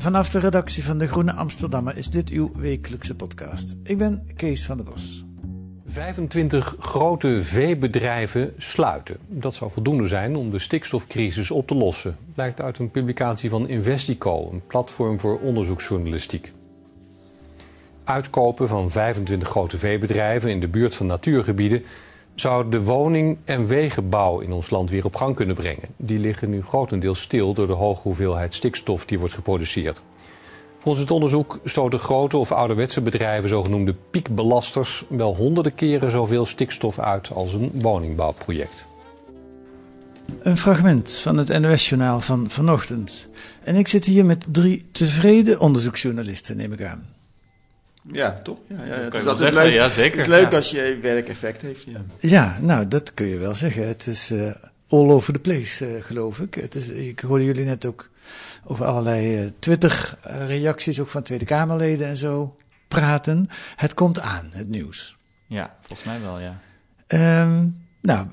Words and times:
vanaf 0.00 0.30
de 0.30 0.38
redactie 0.38 0.84
van 0.84 0.98
De 0.98 1.06
Groene 1.06 1.32
Amsterdammer 1.32 1.96
is 1.96 2.06
dit 2.06 2.30
uw 2.30 2.52
wekelijkse 2.56 3.14
podcast. 3.14 3.76
Ik 3.82 3.98
ben 3.98 4.28
Kees 4.36 4.64
van 4.64 4.76
der 4.76 4.86
Bos. 4.86 5.24
25 5.86 6.76
grote 6.78 7.42
veebedrijven 7.42 8.54
sluiten. 8.56 9.16
Dat 9.26 9.54
zou 9.54 9.70
voldoende 9.70 10.08
zijn 10.08 10.36
om 10.36 10.50
de 10.50 10.58
stikstofcrisis 10.58 11.50
op 11.50 11.66
te 11.66 11.74
lossen. 11.74 12.16
Blijkt 12.34 12.60
uit 12.60 12.78
een 12.78 12.90
publicatie 12.90 13.50
van 13.50 13.68
Investico, 13.68 14.50
een 14.52 14.62
platform 14.66 15.20
voor 15.20 15.38
onderzoeksjournalistiek. 15.38 16.52
Uitkopen 18.04 18.68
van 18.68 18.90
25 18.90 19.48
grote 19.48 19.78
veebedrijven 19.78 20.50
in 20.50 20.60
de 20.60 20.68
buurt 20.68 20.94
van 20.94 21.06
natuurgebieden 21.06 21.82
zou 22.40 22.68
de 22.68 22.82
woning- 22.82 23.38
en 23.44 23.66
wegenbouw 23.66 24.38
in 24.38 24.52
ons 24.52 24.70
land 24.70 24.90
weer 24.90 25.04
op 25.04 25.16
gang 25.16 25.34
kunnen 25.34 25.54
brengen. 25.54 25.88
Die 25.96 26.18
liggen 26.18 26.50
nu 26.50 26.62
grotendeels 26.62 27.20
stil 27.20 27.54
door 27.54 27.66
de 27.66 27.72
hoge 27.72 28.00
hoeveelheid 28.02 28.54
stikstof 28.54 29.04
die 29.04 29.18
wordt 29.18 29.34
geproduceerd. 29.34 30.02
Volgens 30.78 31.02
het 31.02 31.10
onderzoek 31.10 31.58
stoten 31.64 31.98
grote 31.98 32.36
of 32.36 32.52
ouderwetse 32.52 33.00
bedrijven, 33.00 33.48
zogenoemde 33.48 33.94
piekbelasters, 34.10 35.04
wel 35.08 35.36
honderden 35.36 35.74
keren 35.74 36.10
zoveel 36.10 36.46
stikstof 36.46 36.98
uit 36.98 37.30
als 37.32 37.54
een 37.54 37.70
woningbouwproject. 37.74 38.86
Een 40.42 40.58
fragment 40.58 41.18
van 41.18 41.36
het 41.36 41.60
NOS-journaal 41.60 42.20
van 42.20 42.50
vanochtend. 42.50 43.28
En 43.64 43.76
ik 43.76 43.88
zit 43.88 44.04
hier 44.04 44.24
met 44.24 44.46
drie 44.50 44.88
tevreden 44.92 45.60
onderzoeksjournalisten, 45.60 46.56
neem 46.56 46.72
ik 46.72 46.82
aan. 46.82 47.17
Ja, 48.12 48.40
toch? 48.42 48.58
Ja, 48.66 48.84
ja, 48.84 48.92
het 48.92 49.38
je 49.38 49.44
is 49.44 49.50
leuk, 49.50 49.72
ja, 49.72 49.88
zeker. 49.88 50.10
Het 50.10 50.20
is 50.20 50.26
leuk 50.26 50.50
Ja. 50.50 50.56
als 50.56 50.70
je 50.70 50.98
werk 51.02 51.28
effect 51.28 51.62
heeft. 51.62 51.84
Ja. 51.84 52.04
Ja, 52.18 52.58
nou, 52.60 52.88
dat 52.88 53.14
kun 53.14 53.26
je 53.26 53.38
wel 53.38 53.54
zeggen. 53.54 53.86
Het 53.88 54.06
is 54.06 54.30
eh, 54.30 54.50
all 54.88 55.10
over 55.10 55.32
the 55.32 55.38
place, 55.38 55.86
eh, 55.86 56.02
geloof 56.02 56.40
ik. 56.40 56.54
Het 56.54 56.74
is, 56.74 56.88
ik 56.88 57.20
hoorde 57.20 57.44
jullie 57.44 57.64
net 57.64 57.84
ook 57.84 58.10
over 58.64 58.84
allerlei 58.86 59.42
eh, 59.42 59.50
Twitter-reacties, 59.58 61.00
ook 61.00 61.08
van 61.08 61.22
Tweede 61.22 61.44
Kamerleden 61.44 62.06
en 62.06 62.16
zo, 62.16 62.56
praten. 62.88 63.48
Het 63.76 63.94
komt 63.94 64.20
aan, 64.20 64.50
het 64.52 64.68
nieuws. 64.68 65.16
Ja, 65.46 65.76
volgens 65.82 66.08
mij 66.08 66.20
wel, 66.20 66.38
ja. 66.38 66.60
Ehm, 67.06 67.66
nou, 68.02 68.26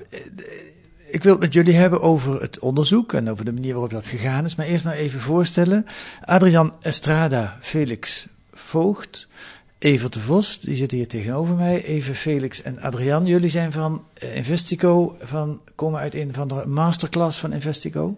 ik 1.10 1.22
wil 1.22 1.32
het 1.32 1.40
met 1.40 1.52
jullie 1.52 1.74
hebben 1.74 2.00
over 2.00 2.40
het 2.40 2.58
onderzoek 2.58 3.12
en 3.12 3.30
over 3.30 3.44
de 3.44 3.52
manier 3.52 3.72
waarop 3.72 3.90
dat 3.90 4.06
gegaan 4.06 4.44
is. 4.44 4.54
Maar 4.54 4.66
eerst 4.66 4.84
maar 4.84 4.94
even 4.94 5.20
voorstellen. 5.20 5.86
Adrian 6.24 6.74
Estrada, 6.80 7.56
Felix 7.60 8.26
Voogd, 8.52 9.28
Evert 9.78 10.12
de 10.12 10.20
Vos, 10.20 10.60
die 10.60 10.74
zitten 10.74 10.98
hier 10.98 11.08
tegenover 11.08 11.54
mij. 11.54 11.84
Even 11.84 12.14
Felix 12.14 12.62
en 12.62 12.80
Adrian, 12.80 13.26
jullie 13.26 13.50
zijn 13.50 13.72
van 13.72 14.04
eh, 14.14 14.36
Investico, 14.36 15.16
van, 15.20 15.60
komen 15.74 16.00
uit 16.00 16.14
een 16.14 16.34
van 16.34 16.48
de 16.48 16.66
masterclass 16.66 17.38
van 17.38 17.52
Investico. 17.52 18.16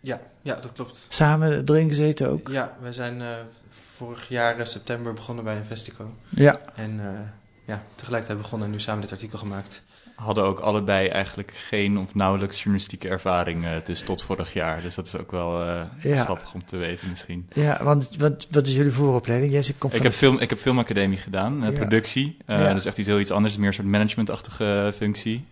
Ja, 0.00 0.20
ja, 0.42 0.54
dat 0.54 0.72
klopt. 0.72 1.06
Samen 1.08 1.68
erin 1.68 1.88
gezeten 1.88 2.30
ook. 2.30 2.48
Ja, 2.48 2.76
wij 2.80 2.92
zijn 2.92 3.22
eh, 3.22 3.28
vorig 3.68 4.28
jaar 4.28 4.58
eh, 4.58 4.66
september 4.66 5.14
begonnen 5.14 5.44
bij 5.44 5.56
Investico. 5.56 6.14
Ja, 6.28 6.60
En 6.74 7.00
eh, 7.00 7.20
ja, 7.66 7.82
tegelijkertijd 7.94 8.38
begonnen 8.42 8.66
en 8.66 8.72
nu 8.72 8.80
samen 8.80 9.00
dit 9.00 9.12
artikel 9.12 9.38
gemaakt. 9.38 9.82
Hadden 10.16 10.44
ook 10.44 10.58
allebei 10.58 11.08
eigenlijk 11.08 11.52
geen 11.54 11.98
of 11.98 12.14
nauwelijks 12.14 12.56
journalistieke 12.56 13.08
ervaring, 13.08 13.64
eh, 13.64 13.70
dus 13.84 14.00
tot 14.02 14.22
vorig 14.22 14.52
jaar. 14.52 14.82
Dus 14.82 14.94
dat 14.94 15.06
is 15.06 15.16
ook 15.16 15.30
wel 15.30 15.62
eh, 15.62 15.80
Ja. 16.02 16.24
grappig 16.24 16.54
om 16.54 16.64
te 16.64 16.76
weten 16.76 17.08
misschien. 17.08 17.46
ja 17.54 17.80
want 17.84 18.10
wat, 18.18 18.46
wat 18.50 18.66
is 18.66 18.76
jullie 18.76 18.92
vooropleiding? 18.92 19.52
Jij 19.52 19.62
zit- 19.62 19.78
komt 19.78 19.94
Ik 19.94 20.02
heb, 20.02 20.12
film, 20.12 20.38
ik 20.38 20.50
heb 20.50 20.58
filmacademie 20.58 21.18
gedaan, 21.18 21.64
eh, 21.64 21.72
Ja. 21.72 21.78
productie. 21.78 22.36
Ja. 22.46 22.66
Dat 22.68 22.76
is 22.76 22.86
echt 22.86 22.98
iets 22.98 23.06
heel 23.06 23.20
iets 23.20 23.30
anders, 23.30 23.56
meer 23.56 23.68
een 23.68 23.74
soort 23.74 23.86
managementachtige 23.86 24.92
functie. 24.96 25.44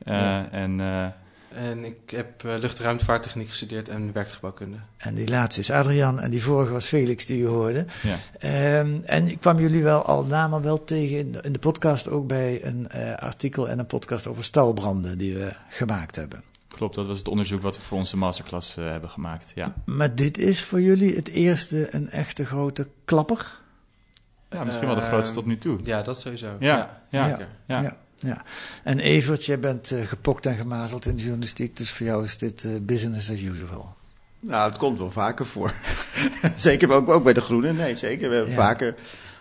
En 0.50 0.81
En 1.54 1.84
ik 1.84 1.97
heb 2.10 2.44
eh, 2.44 2.59
lucht- 2.59 2.78
en 2.78 2.84
ruimtevaarttechniek 2.84 3.48
gestudeerd 3.48 3.88
en 3.88 4.12
werktuigbouwkunde. 4.12 4.76
En 4.97 5.15
die 5.15 5.28
laatste 5.28 5.60
is 5.60 5.70
Adrian 5.70 6.20
en 6.20 6.31
die 6.31 6.42
vorige 6.42 6.72
was 6.72 6.87
Felix 6.87 7.26
die 7.26 7.42
u 7.42 7.47
hoorde. 7.47 7.87
ja. 8.03 8.16
Ehm, 8.38 8.98
en 9.04 9.28
ik 9.28 9.41
kwam 9.41 9.59
jullie 9.59 9.82
wel 9.82 10.03
al 10.03 10.25
namen 10.25 10.62
wel 10.62 10.84
tegen 10.84 11.19
in 11.19 11.32
de, 11.32 11.41
in 11.43 11.53
de 11.53 11.59
podcast 11.59 12.09
ook 12.09 12.26
bij 12.26 12.64
een 12.64 12.88
eh, 12.88 13.14
artikel 13.14 13.69
en 13.69 13.78
een 13.78 13.87
podcast 13.87 14.26
over 14.26 14.44
stalbranden 14.44 15.19
die 15.19 15.34
we 15.34 15.53
gemaakt 15.69 16.16
hebben. 16.16 16.43
klopt, 16.69 16.94
dat 16.94 17.06
was 17.06 17.19
het 17.19 17.28
onderzoek 17.28 17.62
wat 17.62 17.76
we 17.76 17.82
voor 17.82 17.98
onze 17.98 18.16
masterclass 18.16 18.76
eh, 18.76 18.84
hebben 18.84 19.10
gemaakt. 19.10 19.53
Ja. 19.54 19.75
Maar 19.84 20.14
dit 20.14 20.38
is 20.38 20.62
voor 20.62 20.81
jullie 20.81 21.14
het 21.14 21.28
eerste 21.28 21.94
een 21.94 22.10
echte 22.10 22.44
grote 22.47 22.88
klapper. 23.04 23.47
ja, 24.50 24.64
misschien 24.64 24.87
wel 24.87 24.97
de 24.97 25.00
grootste 25.03 25.34
tot 25.34 25.47
nu 25.47 25.59
toe. 25.59 25.78
Ja, 25.82 26.03
dat 26.03 26.20
sowieso. 26.20 26.56
Ja, 26.60 27.03
ja. 27.10 27.38
ja. 27.66 27.97
Ja. 28.19 28.42
En 28.82 28.98
Evert, 28.98 29.44
jij 29.44 29.58
bent 29.58 29.91
eh, 29.91 30.06
gepokt 30.06 30.47
en 30.47 30.54
gemazeld 30.56 31.06
in 31.06 31.16
de 31.16 31.22
journalistiek, 31.22 31.76
dus 31.76 31.91
voor 31.91 32.06
jou 32.06 32.25
is 32.25 32.38
dit 32.38 32.64
eh, 32.64 32.70
business 32.82 33.30
as 33.30 33.41
usual. 33.41 33.97
Nou, 34.41 34.69
het 34.70 34.78
komt 34.78 34.98
wel 34.98 35.10
vaker 35.10 35.47
voor. 35.47 35.75
zeker 36.56 36.92
ook, 36.92 37.08
ook 37.10 37.25
bij 37.25 37.32
de 37.32 37.41
Groene. 37.41 37.72
Nee, 37.72 37.94
zeker. 37.94 38.28
We 38.28 38.34
hebben 38.34 38.54
Ja. 38.54 38.60
vaker 38.60 38.94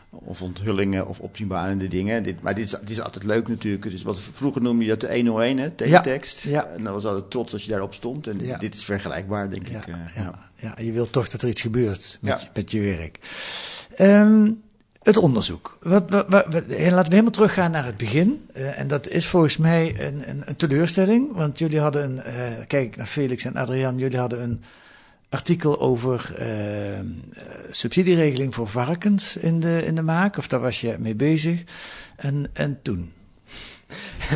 of 0.09 0.41
onthullingen 0.41 1.07
of 1.07 1.19
opzienbarende 1.19 1.87
dingen. 1.87 2.23
Dit, 2.23 2.41
maar 2.41 2.55
dit 2.55 2.65
is, 2.65 2.71
dit 2.71 2.89
is 2.89 3.01
altijd 3.01 3.23
leuk 3.23 3.47
natuurlijk. 3.47 3.83
Dus 3.91 4.01
wat, 4.03 4.19
vroeger 4.33 4.61
noemde 4.61 4.83
je 4.83 4.89
dat 4.89 4.99
de 4.99 5.15
101, 5.15 5.57
hè, 5.57 5.69
teletext. 5.69 6.41
Ja. 6.41 6.65
En 6.65 6.83
dan 6.83 6.93
was 6.93 7.05
altijd 7.05 7.31
trots 7.31 7.53
als 7.53 7.63
je 7.63 7.69
daarop 7.71 7.93
stond. 7.93 8.27
En 8.27 8.39
Ja. 8.39 8.57
dit 8.57 8.73
is 8.75 8.83
vergelijkbaar, 8.85 9.49
denk 9.49 9.67
ik. 9.67 9.87
eh, 9.87 9.95
ja, 10.15 10.49
ja. 10.55 10.75
je 10.77 10.91
wilt 10.91 11.11
toch 11.11 11.29
dat 11.29 11.41
er 11.41 11.47
iets 11.49 11.61
gebeurt 11.61 12.17
met, 12.21 12.49
met 12.53 12.71
je 12.71 12.79
werk. 12.81 13.19
Ehm, 13.95 14.49
het 15.03 15.17
onderzoek. 15.17 15.77
Wat, 15.81 16.09
wat, 16.09 16.29
laten 16.29 16.67
we 16.67 16.75
helemaal 17.07 17.31
teruggaan 17.31 17.71
naar 17.71 17.85
het 17.85 17.97
begin. 17.97 18.45
Eh, 18.53 18.79
en 18.79 18.87
dat 18.87 19.07
is 19.07 19.27
volgens 19.27 19.57
mij 19.57 20.07
een, 20.07 20.29
een, 20.29 20.41
een 20.45 20.55
teleurstelling. 20.55 21.33
Want 21.35 21.59
jullie 21.59 21.79
hadden 21.79 22.03
een. 22.03 22.21
eh, 22.21 22.65
kijk 22.67 22.95
naar 22.95 23.05
Felix 23.05 23.45
en 23.45 23.55
Adriaan. 23.55 23.97
Jullie 23.97 24.19
hadden 24.19 24.43
een 24.43 24.63
artikel 25.29 25.79
over 25.81 26.33
eh, 26.37 26.99
subsidieregeling 27.69 28.55
voor 28.55 28.67
varkens 28.67 29.37
in 29.37 29.59
de, 29.59 29.85
in 29.85 29.95
de 29.95 30.01
maak. 30.01 30.37
Of 30.37 30.47
daar 30.47 30.59
was 30.59 30.81
je 30.81 30.95
mee 30.99 31.15
bezig. 31.15 31.63
En, 32.15 32.49
en 32.53 32.79
toen. 32.81 33.11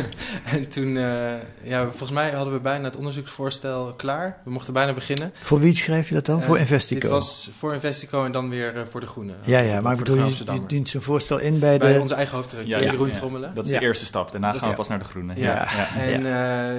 En 0.54 0.68
toen, 0.68 0.96
eh, 0.96 1.32
ja, 1.62 1.82
volgens 1.84 2.10
mij 2.10 2.30
hadden 2.30 2.52
we 2.54 2.60
bijna 2.60 2.84
het 2.84 2.96
onderzoeksvoorstel 2.96 3.94
klaar. 3.96 4.40
We 4.44 4.50
mochten 4.50 4.72
bijna 4.72 4.92
beginnen. 4.94 5.32
Voor 5.34 5.60
wie 5.60 5.76
schrijf 5.76 6.08
je 6.08 6.14
dat 6.14 6.26
dan? 6.26 6.40
Eh, 6.40 6.46
voor 6.46 6.58
Investico. 6.58 7.00
Dit 7.00 7.10
was 7.10 7.50
voor 7.56 7.74
Investico 7.74 8.24
en 8.24 8.32
dan 8.32 8.48
weer 8.50 8.76
eh, 8.76 8.86
voor 8.86 9.00
de 9.00 9.06
Groene. 9.06 9.32
ja, 9.44 9.58
ja, 9.58 9.80
maar 9.80 9.92
ik 9.92 9.98
bedoel, 9.98 10.16
je, 10.16 10.34
je 10.52 10.66
dient 10.66 10.88
zijn 10.88 11.02
voorstel 11.02 11.38
in 11.38 11.58
bij, 11.58 11.78
Bij 11.78 11.92
de. 11.92 12.00
onze 12.00 12.14
eigen 12.14 12.36
hoofdredacteur, 12.36 12.78
Ja, 12.78 12.84
ja, 12.84 12.90
Jeroen 12.90 13.08
ja. 13.08 13.14
Trommelen. 13.14 13.54
Dat 13.54 13.66
is 13.66 13.72
Ja. 13.72 13.78
de 13.78 13.84
eerste 13.84 14.06
stap. 14.06 14.32
Daarna 14.32 14.52
Dat 14.52 14.60
gaan 14.60 14.70
we 14.70 14.76
pas 14.76 14.88
naar 14.88 14.98
de 14.98 15.04
groene. 15.04 15.32
Ja, 15.36 15.68
ja. 15.76 16.00
en 16.00 16.26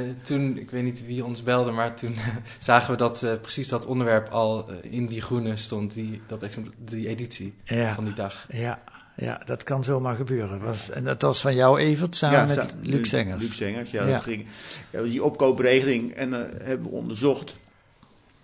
eh, 0.07 0.11
toen, 0.21 0.57
ik 0.57 0.71
weet 0.71 0.83
niet 0.83 1.05
wie 1.05 1.25
ons 1.25 1.43
belde, 1.43 1.71
maar 1.71 1.95
toen 1.95 2.15
zagen 2.59 2.91
we 2.91 2.97
dat 2.97 3.23
eh, 3.23 3.31
precies 3.41 3.67
dat 3.67 3.85
onderwerp 3.85 4.29
al 4.29 4.69
in 4.81 5.07
die 5.07 5.21
groene 5.21 5.57
stond, 5.57 5.93
die, 5.93 6.21
dat 6.27 6.45
die 6.77 7.07
editie 7.07 7.53
Ja. 7.63 7.93
van 7.93 8.03
die 8.03 8.13
dag. 8.13 8.45
Ja, 8.49 8.79
ja, 9.19 9.41
dat 9.45 9.63
kan 9.63 9.83
zomaar 9.83 10.15
gebeuren. 10.15 10.59
Was, 10.59 10.89
en 10.89 11.03
dat 11.03 11.21
was 11.21 11.41
van 11.41 11.55
jou, 11.55 11.79
Evert, 11.79 12.15
samen 12.15 12.55
met 12.55 12.75
Luc 12.81 13.09
Zengers. 13.09 13.41
Luc 13.43 13.55
Zengers, 13.55 13.91
ja. 13.91 14.05
Ja. 14.05 14.11
Dat 14.11 14.21
ging, 14.21 14.45
ja, 14.89 15.01
die 15.01 15.23
opkoopregeling 15.23 16.13
en 16.13 16.33
eh, 16.33 16.67
hebben 16.67 16.89
we 16.89 16.95
onderzocht 16.95 17.55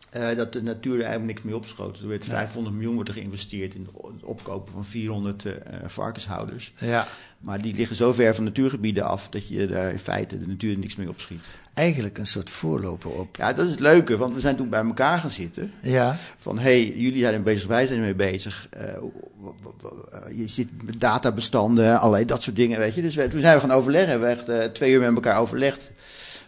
eh, 0.10 0.36
dat 0.36 0.54
de 0.54 0.62
natuur 0.62 0.94
er 0.94 1.02
eigenlijk 1.02 1.34
niks 1.34 1.42
mee 1.42 1.56
opschoot. 1.56 2.00
Er 2.00 2.08
werd 2.08 2.26
500 2.26 2.76
miljoen 2.76 2.94
wordt 2.94 3.10
er 3.10 3.16
geïnvesteerd 3.16 3.76
in 3.76 3.88
het 3.92 4.24
opkopen 4.24 4.74
van 4.74 4.86
400 4.86 5.46
eh, 5.46 5.54
varkenshouders. 5.86 6.74
Ja, 6.80 7.08
Maar 7.40 7.62
die 7.62 7.76
liggen 7.76 7.96
zo 7.96 8.14
ver 8.14 8.36
van 8.36 8.44
natuurgebieden 8.44 9.04
af 9.04 9.30
dat 9.30 9.48
je 9.48 9.68
daar 9.68 9.92
in 9.92 10.00
feite 10.00 10.40
de 10.40 10.48
natuur 10.48 10.78
niks 10.78 10.96
mee 10.96 11.10
opschiet. 11.10 11.46
Eigenlijk 11.76 12.18
een 12.18 12.28
soort 12.28 12.50
voorloper 12.50 13.12
op. 13.12 13.36
Ja, 13.36 13.54
dat 13.54 13.66
is 13.66 13.72
het 13.72 13.80
leuke, 13.80 14.18
want 14.18 14.34
we 14.34 14.40
zijn 14.40 14.56
toen 14.56 14.70
bij 14.70 14.84
elkaar 14.84 15.20
gaan 15.20 15.30
zitten. 15.30 15.72
Ja, 15.82 16.16
Van 16.38 16.58
hé, 16.58 16.64
hey, 16.64 16.94
jullie 16.96 17.22
zijn 17.22 17.34
er 17.34 17.42
bezig, 17.42 17.68
wij 17.68 17.86
zijn 17.86 18.00
ermee 18.00 18.16
bezig. 18.16 18.68
Eh, 18.70 18.84
eh, 18.84 20.38
je 20.38 20.48
zit 20.48 20.68
met 20.84 21.00
databestanden, 21.00 22.00
allerlei 22.00 22.26
dat 22.26 22.44
soort 22.44 22.56
dingen, 22.56 22.80
weet 22.80 22.96
je. 22.96 23.02
Dus 23.02 23.16
we, 23.16 23.28
toen 23.28 23.40
zijn 23.40 23.56
we 23.56 23.60
gaan 23.60 23.72
overleggen, 23.72 24.10
hebben 24.10 24.28
we 24.28 24.36
echt 24.36 24.50
eh, 24.50 24.72
twee 24.72 24.92
uur 24.92 25.00
met 25.00 25.16
elkaar 25.16 25.40
overlegd. 25.40 25.92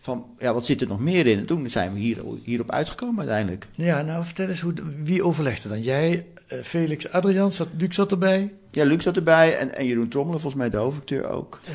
Van, 0.08 0.26
ja, 0.40 0.54
wat 0.54 0.66
zit 0.66 0.82
er 0.82 0.88
nog 0.88 1.00
meer 1.00 1.28
in? 1.28 1.38
En 1.38 1.46
toen 1.46 1.70
zijn 1.70 1.94
we 1.94 2.00
hier, 2.00 2.18
hierop 2.44 2.72
uitgekomen 2.72 3.20
uiteindelijk. 3.20 3.68
Ja, 3.76 4.02
nou 4.02 4.26
vertel 4.26 4.48
eens, 4.48 4.60
hoe, 4.60 4.74
wie 5.04 5.24
overlegde 5.24 5.70
dan? 5.70 5.82
Jij, 5.82 6.26
eh, 6.48 6.60
Felix 6.64 7.12
Adriaan, 7.12 7.52
zat, 7.52 7.68
Luc 7.78 7.96
zat 7.96 8.12
erbij. 8.12 8.54
Ja, 8.72 8.86
Luc 8.86 9.04
zat 9.04 9.16
erbij 9.16 9.56
en, 9.58 9.76
en 9.76 9.86
Jeroen 9.86 10.08
Trommelen, 10.08 10.42
volgens 10.42 10.62
mij 10.62 10.72
de 10.72 10.78
hoofdacteur 10.78 11.30
ook. 11.30 11.60
En 11.66 11.74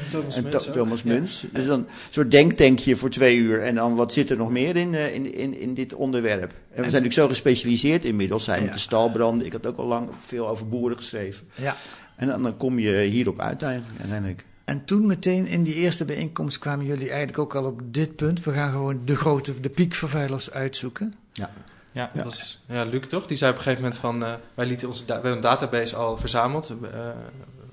Thomas 0.73 1.02
En 1.02 1.12
Muns 1.12 1.40
Ja. 1.40 1.49
Dus 1.52 1.67
dan 1.67 1.79
een 1.79 1.87
soort 2.11 2.31
denktankje 2.31 2.96
voor 2.96 3.11
twee 3.11 3.37
uur. 3.37 3.61
En 3.61 3.75
dan 3.75 3.94
wat 3.94 4.12
zit 4.12 4.31
er 4.31 4.37
nog 4.37 4.50
meer 4.50 4.76
in, 4.76 4.94
eh, 4.94 5.14
in, 5.14 5.34
in, 5.34 5.58
in 5.58 5.75
dit 5.75 5.94
onderwerp? 5.94 6.43
En 6.50 6.56
we 6.69 6.75
zijn 6.75 6.84
natuurlijk 6.84 7.12
zo 7.12 7.29
gespecialiseerd 7.29 8.05
inmiddels. 8.05 8.44
Zijn 8.44 8.58
Ja. 8.58 8.64
met 8.64 8.75
de 8.75 8.81
stalbranden. 8.81 9.46
Ik 9.46 9.52
had 9.52 9.67
ook 9.67 9.76
al 9.76 9.87
lang 9.87 10.08
veel 10.26 10.49
over 10.49 10.69
boeren 10.69 10.96
geschreven. 10.96 11.46
Ja. 11.55 11.75
En 12.17 12.29
dan, 12.29 12.43
dan 12.43 12.56
kom 12.56 12.79
je 12.79 13.00
hierop 13.00 13.40
uit 13.40 13.62
eigenlijk, 13.62 14.00
uiteindelijk. 14.00 14.44
En 14.64 14.84
toen 14.84 15.06
meteen 15.06 15.46
in 15.46 15.62
die 15.62 15.74
eerste 15.74 16.04
bijeenkomst 16.04 16.58
kwamen 16.58 16.86
jullie 16.86 17.08
eigenlijk 17.08 17.38
ook 17.38 17.54
al 17.54 17.64
op 17.64 17.80
dit 17.84 18.16
punt. 18.16 18.44
We 18.44 18.52
gaan 18.52 18.70
gewoon 18.70 19.00
de 19.04 19.16
grote, 19.16 19.60
de 19.60 19.68
piekvervuilers 19.68 20.50
uitzoeken. 20.50 21.14
Ja. 21.32 21.50
Ja. 21.92 22.10
Dat 22.14 22.24
was 22.24 22.60
ja, 22.66 22.82
Luc 22.84 23.06
toch? 23.06 23.26
Die 23.26 23.36
zei 23.36 23.50
op 23.50 23.56
een 23.56 23.62
gegeven 23.62 23.84
moment 23.84 24.00
van... 24.00 24.24
eh, 24.24 24.32
wij 24.54 24.66
lieten 24.66 24.88
onze 24.88 25.04
da- 25.04 25.06
we 25.06 25.12
hebben 25.20 25.32
een 25.32 25.40
database 25.40 25.96
al 25.96 26.18
verzameld 26.18 26.72
eh, 26.92 27.08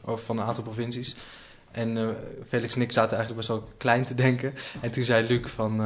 over 0.02 0.26
van 0.26 0.38
een 0.40 0.46
aantal 0.46 0.64
provincies. 0.64 1.16
En 1.72 1.98
eh, 1.98 2.08
Felix 2.48 2.76
en 2.76 2.82
ik 2.82 2.92
zaten 2.92 3.18
eigenlijk 3.18 3.48
best 3.48 3.60
wel 3.60 3.70
klein 3.78 4.06
te 4.06 4.16
denken. 4.16 4.54
En 4.82 4.92
toen 4.92 5.04
zei 5.04 5.28
Luc 5.28 5.48
van... 5.50 5.82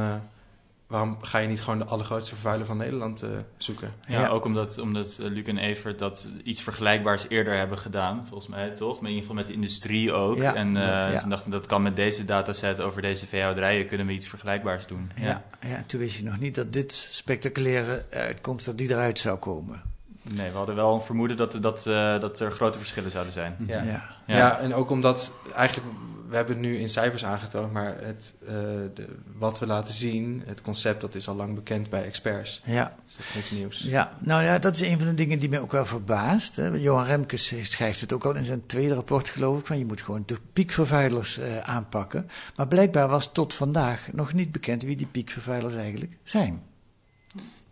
waarom 0.94 1.18
ga 1.22 1.38
je 1.38 1.48
niet 1.48 1.62
gewoon 1.62 1.78
de 1.78 1.84
allergrootste 1.84 2.32
vervuiler 2.34 2.66
van 2.66 2.76
Nederland 2.76 3.22
eh, 3.22 3.28
zoeken? 3.56 3.92
Ja, 4.08 4.20
Ja. 4.20 4.28
ook 4.28 4.44
omdat, 4.44 4.78
omdat 4.78 5.18
Luc 5.20 5.46
en 5.46 5.58
Evert 5.58 5.98
dat 5.98 6.28
iets 6.44 6.62
vergelijkbaars 6.62 7.28
eerder 7.28 7.56
hebben 7.56 7.78
gedaan, 7.78 8.24
volgens 8.28 8.48
mij 8.48 8.70
toch? 8.70 9.00
Maar 9.00 9.10
in 9.10 9.16
ieder 9.16 9.20
geval 9.20 9.34
met 9.34 9.46
de 9.46 9.52
industrie 9.52 10.12
ook. 10.12 10.36
Ja. 10.36 10.54
En 10.54 10.76
eh 10.76 10.82
Ja. 11.12 11.18
toen 11.18 11.30
dachten 11.30 11.50
dat 11.50 11.66
kan 11.66 11.82
met 11.82 11.96
deze 11.96 12.24
dataset 12.24 12.80
over 12.80 13.02
deze 13.02 13.26
veehouderijen, 13.26 13.86
kunnen 13.86 14.06
we 14.06 14.12
iets 14.12 14.28
vergelijkbaars 14.28 14.86
doen. 14.86 15.10
Ja. 15.20 15.42
Ja. 15.60 15.76
en 15.76 15.86
toen 15.86 16.00
wist 16.00 16.16
je 16.18 16.24
nog 16.24 16.38
niet 16.38 16.54
dat 16.54 16.72
dit 16.72 16.92
spectaculaire 17.10 18.04
uitkomst, 18.10 18.66
dat 18.66 18.78
die 18.78 18.90
eruit 18.90 19.18
zou 19.18 19.38
komen. 19.38 19.82
Nee, 20.22 20.50
we 20.50 20.56
hadden 20.56 20.74
wel 20.74 20.94
een 20.94 21.02
vermoeden 21.02 21.36
dat, 21.36 21.56
dat, 21.60 21.86
eh, 21.86 22.20
dat 22.20 22.40
er 22.40 22.52
grote 22.52 22.78
verschillen 22.78 23.10
zouden 23.10 23.32
zijn. 23.32 23.56
Ja. 23.66 23.82
Ja. 23.82 24.02
Ja. 24.26 24.58
en 24.58 24.74
ook 24.74 24.90
omdat 24.90 25.32
eigenlijk, 25.54 25.88
we 26.34 26.40
hebben 26.40 26.58
het 26.62 26.66
nu 26.66 26.78
in 26.78 26.88
cijfers 26.88 27.24
aangetoond, 27.24 27.72
maar 27.72 27.96
het, 28.00 28.34
eh, 28.46 28.54
de, 28.94 29.08
wat 29.36 29.58
we 29.58 29.66
laten 29.66 29.94
zien, 29.94 30.42
het 30.46 30.62
concept, 30.62 31.00
dat 31.00 31.14
is 31.14 31.28
al 31.28 31.34
lang 31.34 31.54
bekend 31.54 31.90
bij 31.90 32.04
experts. 32.04 32.62
Ja. 32.64 32.96
Dus 33.06 33.16
dat 33.16 33.26
is 33.26 33.34
niks 33.34 33.50
nieuws. 33.50 33.78
Ja, 33.78 34.12
nou 34.18 34.42
ja, 34.42 34.58
dat 34.58 34.74
is 34.74 34.80
een 34.80 34.98
van 34.98 35.06
de 35.06 35.14
dingen 35.14 35.38
die 35.38 35.48
mij 35.48 35.60
ook 35.60 35.72
wel 35.72 35.84
verbaast. 35.84 36.56
Hè. 36.56 36.68
Johan 36.68 37.04
Remkes 37.04 37.52
schrijft 37.70 38.00
het 38.00 38.12
ook 38.12 38.24
al 38.24 38.34
in 38.34 38.44
zijn 38.44 38.66
tweede 38.66 38.94
rapport, 38.94 39.28
geloof 39.28 39.58
ik, 39.58 39.66
van 39.66 39.78
je 39.78 39.84
moet 39.86 40.00
gewoon 40.00 40.22
de 40.26 40.36
piekvervuilers 40.52 41.38
eh, 41.38 41.58
aanpakken. 41.58 42.28
Maar 42.56 42.68
blijkbaar 42.68 43.08
was 43.08 43.32
tot 43.32 43.54
vandaag 43.54 44.08
nog 44.12 44.32
niet 44.32 44.52
bekend 44.52 44.82
wie 44.82 44.96
die 44.96 45.06
piekvervuilers 45.06 45.74
eigenlijk 45.74 46.16
zijn. 46.22 46.62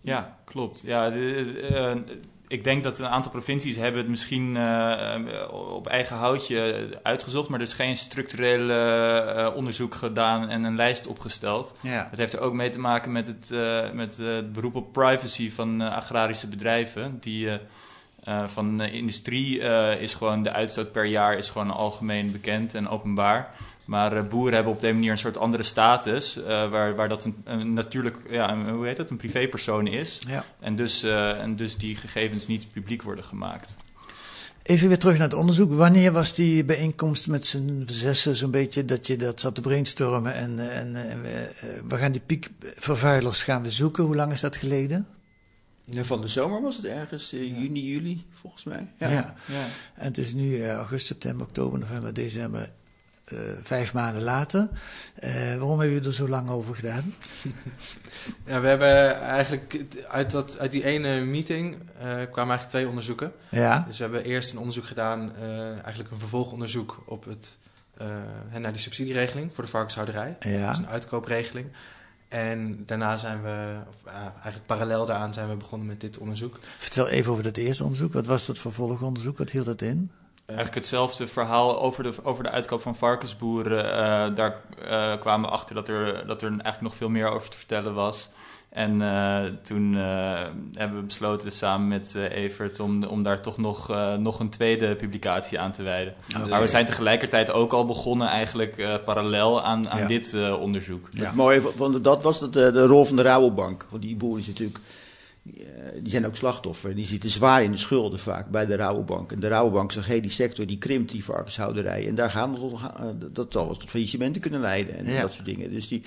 Ja, 0.00 0.38
klopt. 0.44 0.80
Ja, 0.84 1.10
de- 1.10 1.60
eh, 1.74 2.14
ik 2.52 2.64
denk 2.64 2.82
dat 2.82 2.98
een 2.98 3.08
aantal 3.08 3.30
provincies 3.30 3.76
hebben 3.76 4.00
het 4.00 4.10
misschien 4.10 4.56
eh, 4.56 5.14
eh, 5.14 5.52
op 5.52 5.86
eigen 5.86 6.16
houtje 6.16 6.88
uitgezocht, 7.02 7.48
maar 7.48 7.60
er 7.60 7.66
is 7.66 7.72
geen 7.72 7.96
structureel 7.96 8.70
eh, 8.70 9.56
onderzoek 9.56 9.94
gedaan 9.94 10.48
en 10.48 10.64
een 10.64 10.76
lijst 10.76 11.06
opgesteld. 11.06 11.74
Ja. 11.80 12.06
Dat 12.10 12.18
heeft 12.18 12.32
er 12.32 12.40
ook 12.40 12.52
mee 12.52 12.68
te 12.68 12.80
maken 12.80 13.12
met 13.12 13.26
het, 13.26 13.50
met, 13.94 14.16
het 14.16 14.52
beroep 14.52 14.74
op 14.74 14.92
privacy 14.92 15.50
van 15.50 15.80
agrarische 15.80 16.48
bedrijven. 16.48 17.18
Die, 17.20 17.48
van 18.46 18.76
de 18.76 18.90
industrie 18.90 19.58
is 19.98 20.14
gewoon 20.14 20.42
de 20.42 20.52
uitstoot 20.52 20.92
per 20.92 21.04
jaar 21.04 21.36
is 21.36 21.50
gewoon 21.50 21.70
algemeen 21.70 22.32
bekend 22.32 22.74
en 22.74 22.88
openbaar. 22.88 23.54
Maar 23.84 24.16
eh, 24.16 24.26
boeren 24.26 24.54
hebben 24.54 24.72
op 24.72 24.80
deze 24.80 24.94
manier 24.94 25.10
een 25.10 25.18
soort 25.18 25.38
andere 25.38 25.62
status, 25.62 26.36
eh, 26.36 26.70
waar, 26.70 26.94
waar 26.94 27.08
dat 27.08 27.24
een, 27.24 27.36
een 27.44 27.72
natuurlijk, 27.72 28.18
ja, 28.30 28.50
een, 28.50 28.68
hoe 28.68 28.86
heet 28.86 28.96
dat, 28.96 29.10
een 29.10 29.16
privépersoon 29.16 29.86
is. 29.86 30.18
Ja. 30.28 30.44
En, 30.60 30.76
dus, 30.76 31.02
eh, 31.02 31.40
en 31.40 31.56
dus 31.56 31.76
die 31.76 31.96
gegevens 31.96 32.46
niet 32.46 32.72
publiek 32.72 33.02
worden 33.02 33.24
gemaakt. 33.24 33.76
Even 34.62 34.88
weer 34.88 34.98
terug 34.98 35.18
naar 35.18 35.28
het 35.28 35.38
onderzoek. 35.38 35.72
Wanneer 35.72 36.12
was 36.12 36.34
die 36.34 36.64
bijeenkomst 36.64 37.28
met 37.28 37.46
z'n 37.46 37.82
zessen 37.86 38.36
zo'n 38.36 38.50
beetje 38.50 38.84
dat 38.84 39.06
je 39.06 39.16
dat 39.16 39.40
zat 39.40 39.54
te 39.54 39.60
brainstormen 39.60 40.34
en, 40.34 40.70
en 40.70 41.10
eh, 41.10 41.20
we, 41.22 41.50
we 41.88 41.96
gaan 41.96 42.12
die 42.12 42.20
piekvervuilers 42.26 43.42
gaan 43.42 43.62
we 43.62 43.70
zoeken? 43.70 44.04
Hoe 44.04 44.16
lang 44.16 44.32
is 44.32 44.40
dat 44.40 44.56
geleden? 44.56 45.06
Van 45.90 46.20
de 46.20 46.28
zomer 46.28 46.62
was 46.62 46.76
het 46.76 46.84
ergens, 46.84 47.30
juni, 47.30 47.92
juli, 47.92 48.26
volgens 48.30 48.64
mij. 48.64 48.88
Ja. 48.98 49.08
Ja. 49.08 49.34
Ja. 49.46 49.64
En 49.94 50.04
het 50.04 50.18
is 50.18 50.32
nu 50.32 50.68
augustus, 50.68 51.06
september, 51.06 51.46
oktober, 51.46 51.78
november, 51.78 52.14
december, 52.14 52.70
eh, 53.32 53.38
vijf 53.62 53.94
maanden 53.94 54.22
later. 54.22 54.68
Eh, 55.14 55.32
waarom 55.32 55.78
hebben 55.78 55.88
jullie 55.88 56.08
er 56.08 56.14
zo 56.14 56.28
lang 56.28 56.50
over 56.50 56.74
gedaan? 56.74 57.14
Ja, 58.46 58.60
we 58.60 58.68
hebben 58.68 59.20
eigenlijk 59.20 59.84
uit, 60.08 60.30
dat, 60.30 60.58
uit 60.58 60.72
die 60.72 60.84
ene 60.84 61.20
meeting 61.20 61.74
eh, 61.74 62.02
kwamen 62.02 62.34
eigenlijk 62.34 62.68
twee 62.68 62.88
onderzoeken. 62.88 63.32
Ja, 63.48 63.84
Dus 63.86 63.96
we 63.98 64.02
hebben 64.02 64.24
eerst 64.24 64.52
een 64.52 64.58
onderzoek 64.58 64.86
gedaan, 64.86 65.36
eigenlijk 65.82 66.10
een 66.10 66.18
vervolgonderzoek 66.18 67.02
op 67.06 67.24
het, 67.24 67.58
naar 68.58 68.72
die 68.72 68.80
subsidieregeling 68.80 69.54
voor 69.54 69.64
de 69.64 69.70
varkenshouderij. 69.70 70.36
Dat 70.38 70.52
is 70.52 70.58
ja. 70.58 70.76
een 70.76 70.88
uitkoopregeling. 70.88 71.66
En 72.28 72.82
daarna 72.86 73.16
zijn 73.16 73.42
we, 73.42 73.76
of, 73.88 74.12
eigenlijk 74.34 74.66
parallel 74.66 75.06
daaraan 75.06 75.34
zijn 75.34 75.48
we 75.48 75.56
begonnen 75.56 75.88
met 75.88 76.00
dit 76.00 76.18
onderzoek. 76.18 76.58
Vertel 76.78 77.08
even 77.08 77.32
over 77.32 77.44
dat 77.44 77.56
eerste 77.56 77.82
onderzoek. 77.82 78.12
Wat 78.12 78.26
was 78.26 78.46
dat 78.46 78.58
vervolgonderzoek? 78.58 79.38
Wat 79.38 79.50
hield 79.50 79.66
dat 79.66 79.82
in? 79.82 80.10
Eigenlijk 80.54 80.74
hetzelfde 80.74 81.26
verhaal 81.26 81.80
over 81.82 82.02
de, 82.02 82.12
over 82.22 82.42
de 82.44 82.50
uitkoop 82.50 82.82
van 82.82 82.96
varkensboeren. 82.96 83.84
Eh, 83.92 84.34
daar 84.34 84.60
eh, 84.88 85.20
kwamen 85.20 85.48
we 85.48 85.54
achter 85.54 85.74
dat 85.74 85.88
er, 85.88 86.26
dat 86.26 86.42
er 86.42 86.48
eigenlijk 86.48 86.80
nog 86.80 86.94
veel 86.96 87.08
meer 87.08 87.28
over 87.28 87.50
te 87.50 87.56
vertellen 87.56 87.94
was. 87.94 88.30
En 88.70 89.02
eh, 89.02 89.42
toen 89.62 89.94
eh, 89.96 90.40
hebben 90.72 90.98
we 90.98 91.04
besloten 91.06 91.52
samen 91.52 91.88
met 91.88 92.14
eh, 92.16 92.30
Evert 92.44 92.80
om, 92.80 93.04
om 93.04 93.22
daar 93.22 93.40
toch 93.42 93.56
nog, 93.58 93.90
eh, 93.90 94.14
nog 94.14 94.38
een 94.40 94.50
tweede 94.50 94.94
publicatie 94.96 95.60
aan 95.60 95.72
te 95.72 95.82
wijden. 95.82 96.14
Maar 96.48 96.60
we 96.60 96.66
zijn 96.68 96.84
tegelijkertijd 96.86 97.52
ook 97.52 97.72
al 97.72 97.84
begonnen 97.86 98.28
eigenlijk 98.28 98.78
eh, 98.78 98.94
parallel 99.04 99.62
aan, 99.62 99.88
aan 99.90 99.98
Ja. 100.00 100.06
dit 100.06 100.34
eh, 100.34 100.60
onderzoek. 100.60 101.08
Het 101.16 101.34
mooie 101.34 101.60
van- 101.60 101.72
van 101.76 102.02
dat 102.02 102.22
was 102.22 102.40
dat, 102.40 102.56
eh, 102.56 102.72
de 102.72 102.86
rol 102.86 103.04
van 103.04 103.16
de 103.16 103.22
Rabobank. 103.22 103.86
Want 103.90 104.02
die 104.02 104.16
boeren 104.16 104.42
zijn 104.42 104.56
natuurlijk, 104.58 104.84
die, 105.42 105.64
eh, 105.66 105.92
die 106.02 106.10
zijn 106.10 106.26
ook 106.26 106.36
slachtoffer. 106.36 106.94
Die 106.94 107.06
zitten 107.06 107.30
zwaar 107.30 107.62
in 107.62 107.70
de 107.70 107.76
schulden 107.76 108.18
vaak 108.18 108.48
bij 108.50 108.66
de 108.66 108.74
Rabobank. 108.76 109.32
En 109.32 109.40
de 109.40 109.48
Rabobank 109.48 109.92
zegt, 109.92 110.06
hé, 110.06 110.20
die 110.20 110.30
sector 110.30 110.66
die 110.66 110.78
krimpt, 110.78 111.10
die 111.12 111.24
varkenshouderij. 111.24 112.08
En 112.08 112.14
daar 112.14 112.30
gaan 112.30 112.52
we 112.52 112.58
tot, 112.58 112.72
eh, 112.72 113.06
dat 113.32 113.52
zal 113.52 113.64
wel 113.66 113.76
tot 113.76 113.90
faillissementen 113.90 114.40
kunnen 114.42 114.60
leiden 114.60 114.94
en 114.96 115.12
Ja. 115.12 115.20
dat 115.20 115.32
soort 115.32 115.44
dingen. 115.44 115.70
Dus 115.70 115.88
die, 115.88 116.02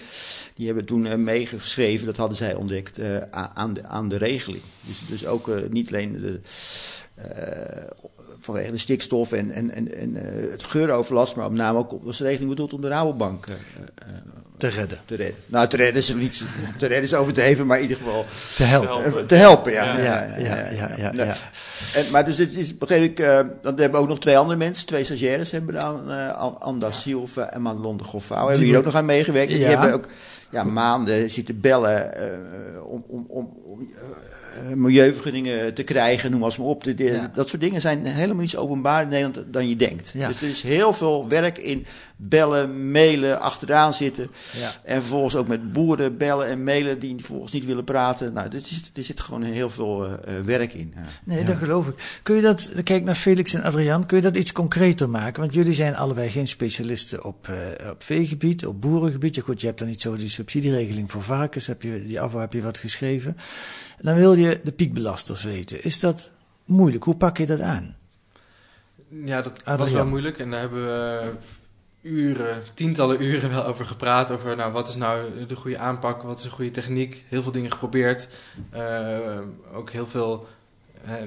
die 0.55 0.65
hebben 0.65 0.85
toen 0.85 1.05
eh, 1.05 1.17
meegeschreven, 1.17 2.05
dat 2.05 2.17
hadden 2.17 2.37
zij 2.37 2.55
ontdekt, 2.55 2.99
aan, 3.31 3.73
de, 3.73 3.83
aan 3.83 4.09
de 4.09 4.17
regeling. 4.17 4.63
Dus, 4.81 5.01
dus 5.07 5.25
ook 5.25 5.51
niet 5.69 5.87
alleen 5.87 6.11
de... 6.19 6.39
vanwege 8.45 8.71
de 8.71 8.77
stikstof 8.77 9.31
en, 9.31 9.51
en, 9.51 9.73
en, 9.73 9.95
en 9.97 10.15
eh, 10.15 10.51
het 10.51 10.63
geuroverlast, 10.63 11.35
maar 11.35 11.49
met 11.51 11.57
name 11.61 11.77
ook 11.77 11.97
was 12.03 12.17
de 12.17 12.23
regeling 12.23 12.49
bedoeld 12.49 12.73
om 12.73 12.81
de 12.81 12.87
Rabobank 12.87 13.45
eh, 13.45 13.53
eh, 13.53 14.13
Te 14.57 14.67
redden. 14.67 14.99
te 15.05 15.15
redden. 15.15 15.35
Nou, 15.45 15.67
te 15.67 15.75
redden 15.77 15.95
is 16.01 16.09
er 16.09 16.15
niet. 16.15 16.37
Te 16.77 16.85
redden 16.85 17.01
is 17.03 17.13
overdreven, 17.13 17.65
maar 17.65 17.77
in 17.77 17.81
ieder 17.83 17.97
geval 17.97 18.25
Te 18.55 18.63
helpen. 18.63 19.27
Te 19.27 19.35
helpen. 19.35 19.71
Ja, 19.71 19.97
Ja, 19.97 20.27
ja, 20.37 21.11
ja. 21.13 21.35
En, 21.95 22.11
maar 22.11 22.25
dus 22.25 22.35
dit 22.35 22.55
is, 22.55 22.77
begreep 22.77 23.03
ik, 23.03 23.17
dan 23.17 23.53
hebben 23.63 23.91
we 23.91 23.97
ook 23.97 24.07
nog 24.07 24.19
twee 24.19 24.37
andere 24.37 24.57
mensen, 24.57 24.85
twee 24.87 25.03
stagiaires 25.03 25.51
hebben 25.51 25.75
we 25.75 25.81
aan, 25.81 26.11
eh 26.11 26.35
An- 26.37 26.59
Anda 26.61 26.91
Silva 26.91 27.49
en 27.49 27.61
Madelon 27.61 27.97
de 27.97 28.03
Goffouw. 28.03 28.47
Hebben 28.47 28.65
hier 28.65 28.77
ook 28.77 28.85
nog 28.85 28.95
aan 28.95 29.05
meegewerkt. 29.05 29.49
Die 29.51 29.59
Ja. 29.59 29.69
hebben 29.69 29.93
ook 29.93 30.07
ja, 30.49 30.63
maanden 30.63 31.29
zitten 31.29 31.59
bellen 31.61 32.13
eh, 32.15 32.85
om, 32.85 33.03
om, 33.07 33.25
om, 33.29 33.57
om 33.65 33.87
eh, 33.95 34.01
milieuvergunningen 34.75 35.73
te 35.73 35.83
krijgen, 35.83 36.31
noem 36.31 36.39
maar 36.39 36.51
op. 36.59 36.83
De- 36.83 36.93
de- 36.93 37.03
Ja. 37.03 37.31
Dat 37.33 37.49
soort 37.49 37.61
dingen 37.61 37.81
zijn 37.81 38.05
helemaal 38.05 38.41
niet 38.41 38.49
zo 38.49 38.57
openbaar 38.61 39.01
in 39.03 39.09
Nederland 39.09 39.53
dan 39.53 39.69
je 39.69 39.75
denkt. 39.75 40.11
Ja. 40.13 40.27
Dus 40.27 40.41
er 40.41 40.49
is 40.49 40.61
heel 40.61 40.93
veel 40.93 41.27
werk 41.27 41.57
in 41.57 41.85
bellen, 42.17 42.91
mailen, 42.91 43.41
achteraan 43.41 43.93
zitten. 43.93 44.31
Ja. 44.53 44.71
En 44.83 45.01
vervolgens 45.01 45.35
ook 45.35 45.47
met 45.47 45.73
boeren 45.73 46.17
bellen 46.17 46.47
en 46.47 46.63
mailen 46.63 46.99
die 46.99 47.15
vervolgens 47.15 47.51
niet 47.51 47.65
willen 47.65 47.83
praten. 47.83 48.33
Nou, 48.33 48.47
er 48.55 48.61
zit, 48.61 48.91
er 48.97 49.03
zit 49.03 49.19
gewoon 49.19 49.43
heel 49.43 49.69
veel 49.69 50.05
eh, 50.05 50.37
eh, 50.37 50.45
werk 50.45 50.73
in. 50.73 50.93
Ja. 50.95 51.01
Nee, 51.23 51.43
dat 51.43 51.57
geloof 51.57 51.87
ik. 51.87 52.19
Kun 52.23 52.35
je 52.35 52.41
dat, 52.41 52.71
kijk 52.83 53.03
naar 53.03 53.15
Felix 53.15 53.53
en 53.53 53.63
Adriaan, 53.63 54.05
kun 54.05 54.17
je 54.17 54.23
dat 54.23 54.37
iets 54.37 54.51
concreter 54.51 55.09
maken? 55.09 55.41
Want 55.41 55.53
jullie 55.53 55.73
zijn 55.73 55.95
allebei 55.95 56.29
geen 56.29 56.47
specialisten 56.47 57.23
op, 57.23 57.47
eh, 57.47 57.89
op 57.89 58.03
veegebied, 58.03 58.65
op 58.65 58.81
boerengebied. 58.81 59.35
Ja, 59.35 59.41
goed, 59.41 59.61
je 59.61 59.67
hebt 59.67 59.79
dan 59.79 59.87
niet 59.87 60.01
zo 60.01 60.15
die 60.15 60.29
subsidieregeling 60.29 61.11
voor 61.11 61.23
varkens, 61.23 61.67
heb 61.67 61.81
je, 61.81 62.03
die 62.03 62.21
afval 62.21 62.41
heb 62.41 62.53
je 62.53 62.61
wat 62.61 62.77
geschreven. 62.77 63.37
Dan 64.01 64.15
wil 64.15 64.33
je 64.33 64.59
de 64.63 64.71
piekbelasters 64.71 65.43
weten. 65.43 65.83
Is 65.83 65.99
dat 65.99 66.31
moeilijk? 66.65 67.03
Hoe 67.03 67.15
pak 67.15 67.37
je 67.37 67.45
dat 67.45 67.59
aan? 67.59 67.95
Ja, 69.23 69.41
dat 69.41 69.63
was 69.63 69.91
wel 69.91 70.05
moeilijk 70.05 70.39
en 70.39 70.51
daar 70.51 70.59
hebben 70.59 70.83
we 70.83 71.33
uren, 72.05 72.61
tientallen 72.73 73.21
uren 73.23 73.49
wel 73.49 73.65
over 73.65 73.85
gepraat. 73.85 74.31
Over 74.31 74.55
nou, 74.55 74.71
wat 74.71 74.87
is 74.87 74.95
nou 74.95 75.45
de 75.47 75.55
goede 75.55 75.77
aanpak, 75.77 76.21
wat 76.21 76.37
is 76.37 76.43
een 76.45 76.51
goede 76.51 76.71
techniek. 76.71 77.23
Heel 77.27 77.43
veel 77.43 77.51
dingen 77.51 77.71
geprobeerd. 77.71 78.27
Eh, 78.69 79.39
ook 79.73 79.91
heel 79.91 80.07
veel 80.07 80.47
hè, 81.01 81.17
eh, 81.17 81.25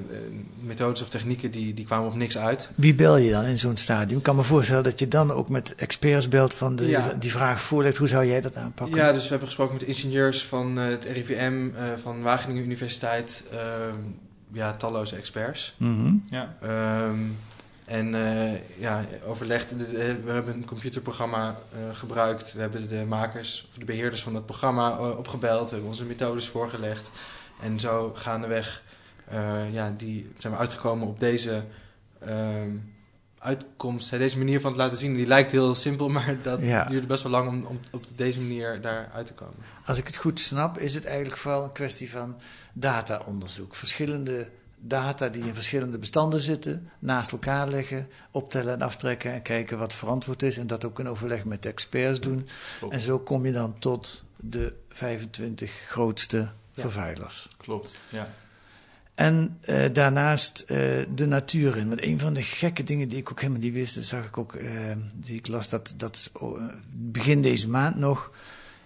methodes 0.60 1.02
of 1.02 1.08
technieken 1.08 1.50
die, 1.50 1.74
die 1.74 1.84
kwamen 1.84 2.06
op 2.06 2.14
niks 2.14 2.38
uit. 2.38 2.70
Wie 2.74 2.94
bel 2.94 3.16
je 3.16 3.30
dan 3.30 3.44
in 3.44 3.58
zo'n 3.58 3.76
stadium? 3.76 4.18
Ik 4.18 4.24
kan 4.24 4.36
me 4.36 4.42
voorstellen 4.42 4.82
dat 4.84 4.98
je 4.98 5.08
dan 5.08 5.30
ook 5.32 5.48
met 5.48 5.74
experts 5.74 6.28
belt 6.28 6.54
van 6.54 6.76
de, 6.76 6.86
Ja. 6.86 7.12
die 7.18 7.30
vraag 7.30 7.60
voorlegt. 7.60 7.96
Hoe 7.96 8.08
zou 8.08 8.26
jij 8.26 8.40
dat 8.40 8.56
aanpakken? 8.56 8.96
Ja, 8.96 9.12
dus 9.12 9.22
we 9.22 9.28
hebben 9.28 9.46
gesproken 9.46 9.74
met 9.74 9.82
ingenieurs 9.84 10.44
van 10.44 10.78
eh, 10.78 10.86
het 10.86 11.04
RIVM, 11.04 11.68
eh, 11.76 11.82
van 12.02 12.22
Wageningen 12.22 12.62
Universiteit, 12.62 13.44
ehm, 13.52 13.96
ja, 14.52 14.74
talloze 14.74 15.16
experts. 15.16 15.74
Mhm. 15.78 16.12
Ja. 16.30 16.56
Ehm, 16.62 17.18
en 17.88 18.14
eh, 18.14 18.80
ja, 18.80 19.04
overlegd. 19.26 19.76
We 19.76 20.30
hebben 20.30 20.54
een 20.54 20.64
computerprogramma 20.64 21.58
eh, 21.72 21.78
gebruikt. 21.96 22.52
We 22.52 22.60
hebben 22.60 22.88
de 22.88 23.04
makers, 23.08 23.66
of 23.70 23.76
de 23.78 23.84
beheerders 23.84 24.22
van 24.22 24.32
dat 24.32 24.46
programma 24.46 24.90
eh, 24.98 25.18
opgebeld. 25.18 25.64
We 25.64 25.70
hebben 25.70 25.90
onze 25.90 26.04
methodes 26.04 26.48
voorgelegd. 26.48 27.10
En 27.62 27.80
zo 27.80 28.12
gaandeweg 28.14 28.82
eh 29.28 29.72
ja, 29.72 29.94
die 29.96 30.32
zijn 30.38 30.52
we 30.52 30.58
uitgekomen 30.58 31.08
op 31.08 31.20
deze 31.20 31.62
ehm, 32.20 32.76
uitkomst. 33.38 34.10
Hè, 34.10 34.18
Deze 34.18 34.38
manier 34.38 34.60
van 34.60 34.70
het 34.70 34.80
laten 34.80 34.96
zien. 34.98 35.14
Die 35.14 35.26
lijkt 35.26 35.50
heel 35.50 35.74
simpel, 35.74 36.08
maar 36.18 36.36
dat 36.42 36.60
Ja. 36.62 36.84
duurde 36.84 37.06
best 37.06 37.22
wel 37.22 37.32
lang 37.32 37.48
om, 37.48 37.64
om 37.66 37.80
op 37.92 38.04
deze 38.16 38.40
manier 38.40 38.80
daar 38.80 39.10
uit 39.14 39.26
te 39.26 39.34
komen. 39.34 39.54
Als 39.86 39.98
ik 39.98 40.06
het 40.06 40.16
goed 40.16 40.40
snap, 40.40 40.78
is 40.78 40.94
het 40.94 41.04
eigenlijk 41.04 41.36
vooral 41.36 41.62
een 41.64 41.72
kwestie 41.72 42.10
van 42.10 42.36
dataonderzoek. 42.72 43.74
Verschillende 43.74 44.48
data 44.80 45.28
die 45.28 45.44
in 45.44 45.54
verschillende 45.54 45.98
bestanden 45.98 46.40
zitten, 46.40 46.90
naast 46.98 47.32
elkaar 47.32 47.68
leggen, 47.68 48.08
optellen 48.30 48.74
en 48.74 48.82
aftrekken 48.82 49.32
en 49.32 49.42
kijken 49.42 49.78
wat 49.78 49.94
verantwoord 49.94 50.42
is. 50.42 50.58
En 50.58 50.66
dat 50.66 50.84
ook 50.84 50.98
in 50.98 51.08
overleg 51.08 51.44
met 51.44 51.62
de 51.62 51.68
experts 51.68 52.20
doen. 52.20 52.48
Klopt. 52.78 52.94
En 52.94 53.00
zo 53.00 53.18
kom 53.18 53.46
je 53.46 53.52
dan 53.52 53.78
tot 53.78 54.24
de 54.36 54.74
25 54.88 55.70
grootste 55.86 56.48
vervuilers. 56.72 57.48
Klopt, 57.56 58.00
ja. 58.08 58.28
En 59.14 59.58
eh, 59.60 59.84
daarnaast 59.92 60.60
eh, 60.60 60.78
de 61.14 61.26
natuur 61.26 61.76
in. 61.76 61.88
Want 61.88 62.02
een 62.02 62.18
van 62.18 62.32
de 62.32 62.42
gekke 62.42 62.82
dingen 62.82 63.08
die 63.08 63.18
ik 63.18 63.30
ook 63.30 63.40
helemaal 63.40 63.62
niet 63.62 63.72
wist, 63.72 63.94
dat 63.94 64.04
zag 64.04 64.24
ik 64.24 64.38
ook, 64.38 64.54
eh, 64.54 64.70
die 65.14 65.36
ik 65.36 65.46
las, 65.46 65.68
dat, 65.68 65.94
dat 65.96 66.30
oh, 66.32 66.62
begin 66.92 67.42
deze 67.42 67.68
maand 67.68 67.96
nog 67.96 68.32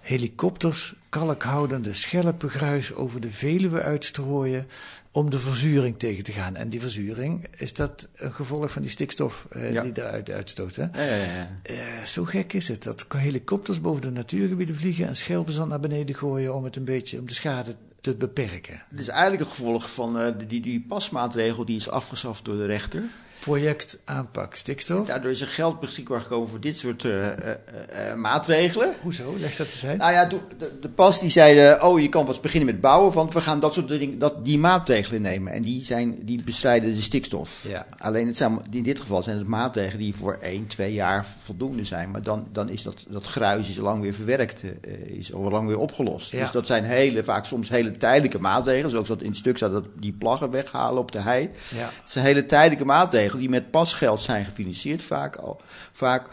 helikopters 0.01 0.95
kalkhoudende 1.19 1.93
schelpengruis 1.93 2.95
over 2.95 3.21
de 3.21 3.31
Veluwe 3.31 3.83
uitstrooien 3.83 4.67
om 5.11 5.31
de 5.31 5.39
verzuring 5.39 5.99
tegen 5.99 6.25
te 6.25 6.33
gaan. 6.33 6.57
En 6.57 6.69
die 6.69 6.81
verzuring, 6.81 7.47
is 7.57 7.75
dat 7.75 8.09
een 8.15 8.33
gevolg 8.33 8.71
van 8.71 8.83
die 8.83 8.91
stikstof 8.91 9.47
eh, 9.51 9.73
Ja. 9.73 9.83
die 9.83 9.93
eruit 9.95 10.31
uitstoot? 10.31 10.77
Hè? 10.77 10.83
Ja, 10.83 11.17
ja, 11.17 11.25
ja. 11.25 11.49
Eh, 11.63 12.05
zo 12.05 12.25
gek 12.25 12.53
is 12.53 12.69
het. 12.69 12.83
Dat 12.83 13.07
helikopters 13.17 13.81
boven 13.81 14.03
de 14.03 14.11
natuurgebieden 14.11 14.77
vliegen 14.77 15.07
en 15.07 15.17
schelpenzand 15.17 15.69
naar 15.69 15.81
beneden 15.81 16.15
gooien 16.15 16.55
om 16.55 16.65
het 16.65 16.77
een 16.77 16.85
beetje 16.85 17.19
om 17.19 17.27
de 17.27 17.35
schade 17.35 17.75
te 18.01 18.15
beperken. 18.15 18.83
Het 18.91 19.01
is 19.01 19.09
eigenlijk 19.09 19.43
een 19.43 19.57
gevolg 19.57 19.91
van 19.93 20.19
eh, 20.19 20.33
die, 20.49 20.61
die 20.61 20.85
pasmaatregel 20.89 21.65
die 21.65 21.77
is 21.77 21.89
afgeschaft 21.89 22.45
door 22.45 22.57
de 22.57 22.67
rechter. 22.67 23.03
Project 23.45 23.99
aanpak 24.05 24.55
stikstof. 24.55 25.07
Daardoor 25.07 25.31
is 25.31 25.41
er 25.41 25.47
geld 25.47 25.81
beschikbaar 25.81 26.21
gekomen 26.21 26.49
voor 26.49 26.61
dit 26.61 26.77
soort 26.77 27.05
eh, 27.05 27.27
eh, 27.27 27.55
eh, 27.89 28.17
maatregelen. 28.17 28.93
Hoezo? 29.01 29.35
Leg 29.39 29.57
dat 29.57 29.67
eens 29.67 29.87
uit. 29.87 29.99
Nou 29.99 30.13
ja, 30.13 30.27
toen- 30.27 30.41
de, 30.59 30.73
de 30.81 30.89
pas 30.89 31.21
die 31.21 31.31
zeiden, 31.31 31.83
oh 31.83 32.01
je 32.01 32.09
kan 32.09 32.27
vast 32.27 32.41
beginnen 32.41 32.73
met 32.73 32.81
bouwen, 32.81 33.13
want 33.13 33.33
we 33.33 33.41
gaan 33.41 33.61
dat 33.61 33.75
soort 33.75 33.89
dingen, 33.89 34.19
dat, 34.19 34.45
die 34.45 34.59
maatregelen 34.59 35.23
nemen. 35.23 35.53
En 35.53 35.63
die, 35.63 35.85
zijn, 35.85 36.19
die 36.25 36.43
bestrijden 36.45 36.93
de 36.93 37.03
stikstof. 37.03 37.65
Ja. 37.69 37.87
Alleen 37.99 38.27
het 38.27 38.37
zijn, 38.37 38.59
in 38.71 38.83
dit 38.83 39.01
geval 39.01 39.23
zijn 39.23 39.39
het 39.39 39.47
maatregelen 39.47 39.99
die 39.99 40.15
voor 40.15 40.35
1, 40.35 40.67
2 40.67 40.93
jaar 40.93 41.27
voldoende 41.43 41.85
zijn. 41.85 42.11
Maar 42.11 42.23
dan, 42.23 42.47
dan 42.53 42.69
is 42.69 42.83
dat, 42.83 43.05
dat 43.09 43.27
gruis 43.27 43.69
is 43.69 43.79
al 43.79 43.85
lang 43.85 44.03
weer 44.03 44.15
verwerkt, 44.15 44.63
is 45.07 45.33
al 45.33 45.51
lang 45.51 45.67
weer 45.69 45.79
opgelost. 45.79 46.31
Ja. 46.31 46.41
Dus 46.41 46.51
dat 46.51 46.67
zijn 46.67 46.85
hele, 46.85 47.25
vaak 47.25 47.45
soms 47.45 47.69
hele 47.69 47.91
tijdelijke 47.91 48.39
maatregelen. 48.39 48.91
Zoals 48.91 49.09
dat 49.09 49.21
in 49.23 49.29
het 49.29 49.37
stuk 49.37 49.57
staat, 49.57 49.73
dat 49.73 49.87
die 50.01 50.13
plaggen 50.13 50.51
weghalen 50.51 51.01
op 51.01 51.13
de 51.13 51.21
hei. 51.21 51.51
Ja. 51.75 51.89
Het 52.01 52.11
zijn 52.11 52.25
hele 52.25 52.47
tijdelijke 52.47 52.85
maatregelen 52.85 53.32
die 53.39 53.49
met 53.49 53.71
pasgeld 53.71 54.21
zijn 54.21 54.45
gefinancierd 54.45 55.03
vaak 55.03 55.37
al. 55.37 55.61
Vaak, 55.93 56.27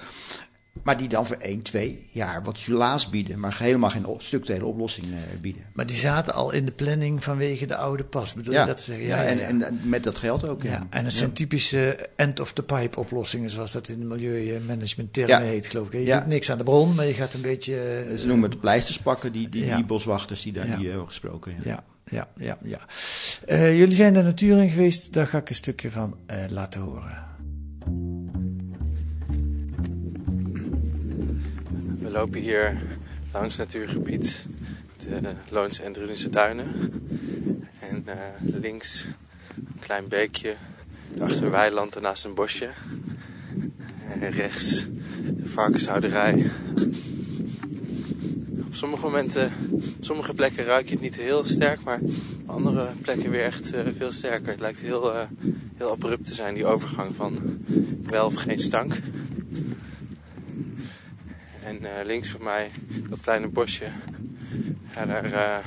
maar 0.84 0.98
die 0.98 1.08
dan 1.08 1.26
voor 1.26 1.36
1, 1.36 1.62
2 1.62 2.08
jaar 2.12 2.44
wat 2.44 2.58
sulaas 2.58 3.10
bieden. 3.10 3.40
Maar 3.40 3.56
helemaal 3.60 3.90
geen 3.90 4.06
structurele 4.18 4.66
oplossing 4.66 5.08
eh, 5.12 5.40
bieden. 5.42 5.62
Maar 5.74 5.86
die 5.86 5.96
zaten 5.98 6.34
al 6.34 6.52
in 6.52 6.66
de 6.66 6.72
planning 6.72 7.24
vanwege 7.24 7.66
de 7.66 7.76
oude 7.76 8.04
pas. 8.04 8.34
Bedoel 8.34 8.54
Ja, 8.54 8.62
je 8.62 8.68
dat 8.68 8.78
te 8.78 8.84
zeggen? 8.84 9.06
ja, 9.06 9.24
en, 9.24 9.62
en 9.62 9.80
met 9.84 10.04
dat 10.04 10.18
geld 10.18 10.48
ook. 10.48 10.64
Ja, 10.64 10.88
en 10.90 11.04
Ja. 11.04 11.10
zijn 11.10 11.34
typische 11.34 12.10
end-of-the-pipe 12.16 13.00
oplossingen, 13.00 13.50
zoals 13.50 13.72
dat 13.72 13.90
in 13.90 14.00
de 14.00 14.06
milieumanagement 14.06 15.14
termen 15.14 15.42
heet, 15.44 15.68
geloof 15.68 15.88
ik. 15.90 16.08
Je 16.08 16.14
doet 16.14 16.28
niks 16.28 16.52
aan 16.52 16.58
de 16.58 16.64
bron, 16.64 16.96
maar 16.96 17.06
je 17.06 17.14
gaat 17.14 17.34
een 17.34 17.42
beetje... 17.42 18.06
Ze 18.18 18.28
noemen 18.28 18.50
het 18.50 18.60
pleisters 18.60 19.00
pakken, 19.00 19.32
die, 19.32 19.50
die, 19.50 19.76
die 19.76 19.86
boswachters 19.86 20.42
die 20.42 20.54
daar 20.54 20.78
die 20.78 20.88
hebben 20.88 21.08
gesproken. 21.08 21.56
Ja. 21.64 21.84
Ja, 22.10 22.28
ja, 22.36 22.58
ja. 22.64 22.80
Eh, 23.46 23.78
jullie 23.78 23.94
zijn 23.94 24.14
de 24.14 24.22
natuur 24.22 24.58
in 24.58 24.70
geweest, 24.70 25.14
daar 25.14 25.28
ga 25.28 25.38
ik 25.38 25.50
een 25.50 25.56
stukje 25.56 25.92
van 25.92 26.18
eh, 26.26 26.46
laten 26.50 26.82
horen. 26.82 27.28
We 32.00 32.10
lopen 32.12 32.40
hier 32.40 32.78
langs 33.32 33.56
natuurgebied, 33.56 34.46
de 34.98 35.34
Loonse 35.50 35.84
en 35.84 35.94
Drunense 35.94 36.30
duinen. 36.30 36.68
En 37.80 38.04
eh, 38.06 38.18
links 38.40 39.06
een 39.56 39.80
klein 39.80 40.08
beekje, 40.08 40.56
achter 41.20 41.52
weiland 41.52 42.02
naast 42.02 42.26
een 42.26 42.34
bosje. 42.34 42.70
En 44.20 44.32
rechts 44.32 44.88
de 45.24 45.48
varkenshouderij. 45.48 46.52
Sommige 48.80 49.04
momenten, 49.04 49.52
sommige 50.00 50.34
plekken 50.34 50.66
ruik 50.66 50.86
je 50.86 50.94
het 50.94 51.02
niet 51.02 51.16
heel 51.16 51.46
sterk, 51.46 51.84
maar 51.84 52.00
andere 52.46 52.92
plekken 53.02 53.30
weer 53.30 53.44
echt 53.44 53.74
eh, 53.74 53.82
veel 53.98 54.12
sterker. 54.12 54.48
Het 54.48 54.60
lijkt 54.60 54.80
heel, 54.80 55.14
eh, 55.14 55.28
heel 55.78 55.92
abrupt 55.92 56.26
te 56.26 56.34
zijn, 56.34 56.54
die 56.54 56.66
overgang 56.66 57.16
van 57.16 57.64
wel 58.04 58.26
of 58.26 58.34
geen 58.34 58.60
stank. 58.60 58.94
En 61.64 61.98
eh, 61.98 62.06
links 62.06 62.30
van 62.30 62.44
mij 62.44 62.72
dat 63.10 63.22
kleine 63.22 63.48
bosje. 63.48 63.88
Daar 64.94 65.64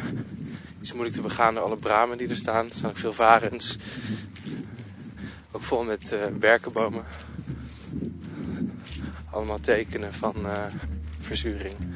is 0.80 0.92
moeilijk 0.92 1.16
te 1.16 1.22
begaan 1.22 1.54
door 1.54 1.62
alle 1.62 1.76
bramen 1.76 2.18
die 2.18 2.28
er 2.28 2.36
staan. 2.36 2.68
Er 2.68 2.74
staan 2.74 2.90
ook 2.90 2.98
veel 2.98 3.12
varens. 3.12 3.76
Ook 5.50 5.62
vol 5.62 5.84
met 5.84 6.16
berkenbomen. 6.38 7.04
Allemaal 9.30 9.60
tekenen 9.60 10.12
van 10.12 10.46
verzuring. 11.20 11.91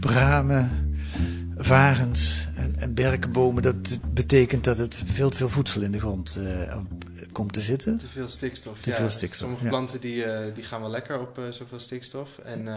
Bramen, 0.00 0.94
varens 1.56 2.48
en, 2.54 2.74
en 2.78 2.94
berkenbomen, 2.94 3.62
dat 3.62 3.98
betekent 4.14 4.64
dat 4.64 4.78
het 4.78 4.94
veel 4.94 5.30
te 5.30 5.36
veel 5.36 5.48
voedsel 5.48 5.82
in 5.82 5.92
de 5.92 5.98
grond 5.98 6.38
eh, 6.44 6.76
komt 7.32 7.52
te 7.52 7.60
zitten. 7.60 7.96
Te 7.96 8.08
veel 8.08 8.28
stikstof. 8.28 8.80
Te 8.80 8.90
ja. 8.90 8.96
veel 8.96 9.10
stikstof, 9.10 9.40
Sommige 9.40 9.64
ja. 9.64 9.70
planten 9.70 10.00
die, 10.00 10.24
eh, 10.24 10.54
die 10.54 10.64
gaan 10.64 10.80
wel 10.80 10.90
lekker 10.90 11.20
op 11.20 11.38
eh, 11.38 11.44
zoveel 11.50 11.80
stikstof. 11.80 12.38
En 12.38 12.68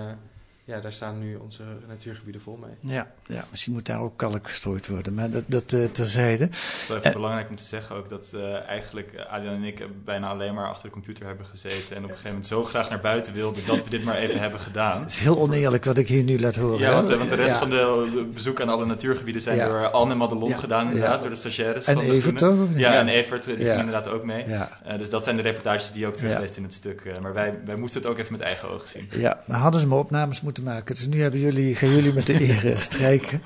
ja, 0.65 0.79
daar 0.79 0.93
staan 0.93 1.19
nu 1.19 1.35
onze 1.35 1.61
natuurgebieden 1.87 2.41
vol 2.41 2.59
mee. 2.61 2.93
Ja, 2.95 3.11
ja, 3.27 3.45
misschien 3.51 3.73
moet 3.73 3.85
daar 3.85 3.99
ook 4.01 4.17
kalk 4.17 4.47
gestrooid 4.49 4.87
worden, 4.87 5.13
maar 5.13 5.29
dat, 5.29 5.43
dat 5.47 5.73
eh, 5.73 5.83
terzijde. 5.83 6.43
Het 6.43 6.53
is 6.53 6.85
wel 6.87 6.97
even 6.97 7.09
Eh, 7.09 7.15
belangrijk 7.15 7.49
om 7.49 7.55
te 7.55 7.63
zeggen 7.63 7.95
ook 7.95 8.09
dat 8.09 8.31
eh, 8.35 8.67
eigenlijk 8.67 9.11
Adriaan 9.29 9.55
en 9.55 9.63
ik 9.63 9.85
bijna 10.05 10.27
alleen 10.27 10.53
maar 10.53 10.67
achter 10.67 10.85
de 10.87 10.93
computer 10.93 11.25
hebben 11.25 11.45
gezeten. 11.45 11.89
En 11.95 11.97
op 11.97 12.03
een 12.03 12.07
gegeven 12.09 12.27
moment 12.27 12.47
zo 12.47 12.63
graag 12.63 12.89
naar 12.89 12.99
buiten 12.99 13.33
wilden 13.33 13.65
dat 13.65 13.83
we 13.83 13.89
dit 13.89 14.03
maar 14.03 14.15
even 14.15 14.39
hebben 14.39 14.59
gedaan. 14.59 15.01
Het 15.01 15.11
is 15.11 15.17
heel 15.17 15.39
oneerlijk 15.39 15.85
wat 15.85 15.97
ik 15.97 16.07
hier 16.07 16.23
nu 16.23 16.39
laat 16.39 16.55
horen. 16.55 16.79
Ja, 16.79 16.85
hè? 16.89 16.93
want, 16.93 17.09
want 17.15 17.29
de 17.29 17.35
rest 17.35 17.51
Ja. 17.51 17.59
van 17.59 17.69
de 17.69 18.29
bezoek 18.33 18.61
aan 18.61 18.69
alle 18.69 18.85
natuurgebieden 18.85 19.41
zijn 19.41 19.57
Ja. 19.57 19.67
door 19.67 19.89
Anne 19.91 20.11
en 20.11 20.17
Madelon 20.17 20.49
Ja. 20.49 20.57
gedaan, 20.57 20.85
inderdaad, 20.87 21.15
Ja. 21.15 21.21
door 21.21 21.29
de 21.29 21.35
stagiaires. 21.35 21.85
En 21.85 21.93
van 21.93 22.03
Evert 22.03 22.37
toch, 22.37 22.61
of 22.61 22.67
niet? 22.67 22.77
Ja, 22.77 22.99
en 22.99 23.07
Evert, 23.07 23.43
die 23.43 23.57
Ja. 23.57 23.65
ging 23.65 23.79
inderdaad 23.79 24.07
ook 24.07 24.23
mee. 24.23 24.47
Ja. 24.47 24.79
Eh, 24.85 24.97
dus 24.97 25.09
dat 25.09 25.23
zijn 25.23 25.35
de 25.35 25.41
reportages 25.41 25.91
die 25.91 26.01
je 26.01 26.07
ook 26.07 26.15
terugleest 26.15 26.51
Ja. 26.51 26.57
in 26.57 26.63
het 26.63 26.73
stuk. 26.73 27.01
maar 27.21 27.33
wij, 27.33 27.59
wij 27.65 27.75
moesten 27.75 28.01
het 28.01 28.09
ook 28.09 28.17
even 28.17 28.31
met 28.31 28.41
eigen 28.41 28.69
ogen 28.69 28.87
zien. 28.87 29.07
Ja, 29.11 29.39
dan 29.47 29.55
hadden 29.55 29.81
ze 29.81 29.87
maar 29.87 29.97
opnames 29.97 30.41
moeten 30.41 30.51
maken. 30.61 30.95
Dus 30.95 31.07
nu 31.07 31.21
hebben 31.21 31.39
jullie, 31.39 31.75
gaan 31.75 31.95
jullie 31.95 32.13
met 32.13 32.25
de 32.25 32.41
eer 32.41 32.71
eh, 32.71 32.79
strijken. 32.89 33.41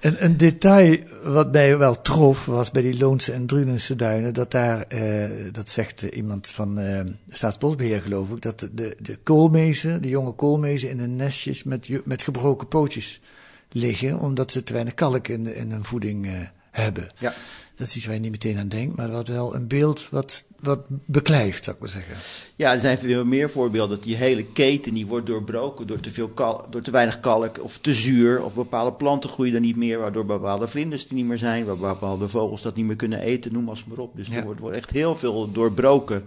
Een, 0.00 0.36
detail 0.36 0.98
wat 1.22 1.52
mij 1.52 1.78
wel 1.78 2.00
trof, 2.00 2.44
was 2.44 2.70
bij 2.70 2.82
die 2.82 2.98
Loonse 2.98 3.32
en 3.32 3.46
Drunense 3.46 3.96
duinen, 3.96 4.34
dat 4.34 4.50
daar, 4.50 4.82
eh, 4.82 5.30
dat 5.52 5.68
zegt 5.68 6.02
iemand 6.02 6.50
van 6.50 6.78
eh, 6.78 7.00
Staatsbosbeheer 7.30 8.02
geloof 8.02 8.30
ik, 8.30 8.42
dat 8.42 8.68
de, 8.72 8.96
de 8.98 9.16
koolmezen, 9.16 10.02
de 10.02 10.08
jonge 10.08 10.32
koolmezen 10.32 10.90
in 10.90 10.98
hun 10.98 11.16
nestjes 11.16 11.62
met, 11.62 11.88
met 12.04 12.22
gebroken 12.22 12.68
pootjes 12.68 13.20
liggen, 13.70 14.18
omdat 14.18 14.52
ze 14.52 14.62
te 14.62 14.72
weinig 14.72 14.94
kalk 14.94 15.28
in, 15.28 15.54
in 15.54 15.70
hun 15.70 15.84
voeding 15.84 16.26
eh, 16.26 16.32
hebben. 16.70 17.08
Ja. 17.18 17.34
Dat 17.76 17.86
is 17.86 17.96
iets 17.96 18.04
waar 18.04 18.14
je 18.14 18.20
niet 18.20 18.30
meteen 18.30 18.58
aan 18.58 18.68
denkt, 18.68 18.96
maar 18.96 19.10
wat 19.10 19.28
wel 19.28 19.54
een 19.54 19.66
beeld 19.66 20.08
wat, 20.10 20.44
wat 20.60 20.80
beklijft, 20.88 21.64
zou 21.64 21.76
ik 21.76 21.82
maar 21.82 21.90
zeggen. 21.92 22.14
Ja, 22.56 22.72
er 22.74 22.80
zijn 22.80 22.98
veel 22.98 23.24
meer 23.24 23.50
voorbeelden. 23.50 23.96
Dat 23.96 24.04
die 24.04 24.16
hele 24.16 24.44
keten 24.46 24.94
die 24.94 25.06
wordt 25.06 25.26
doorbroken 25.26 25.86
door 25.86 26.00
te, 26.00 26.10
veel 26.10 26.28
kal- 26.28 26.66
door 26.70 26.82
te 26.82 26.90
weinig 26.90 27.20
kalk 27.20 27.62
of 27.62 27.78
te 27.78 27.94
zuur. 27.94 28.44
Of 28.44 28.54
bepaalde 28.54 28.92
planten 28.92 29.30
groeien 29.30 29.52
dan 29.52 29.62
niet 29.62 29.76
meer, 29.76 29.98
waardoor 29.98 30.26
bepaalde 30.26 30.66
vlinders 30.68 31.08
er 31.08 31.14
niet 31.14 31.26
meer 31.26 31.38
zijn. 31.38 31.64
Waardoor 31.64 31.88
bepaalde 31.88 32.28
vogels 32.28 32.62
dat 32.62 32.76
niet 32.76 32.86
meer 32.86 32.96
kunnen 32.96 33.20
eten, 33.20 33.52
noem 33.52 33.64
maar, 33.64 33.82
maar 33.86 33.98
op. 33.98 34.16
Dus 34.16 34.26
Ja. 34.26 34.34
er 34.36 34.44
wordt, 34.44 34.60
wordt 34.60 34.76
echt 34.76 34.90
heel 34.90 35.16
veel 35.16 35.52
doorbroken 35.52 36.24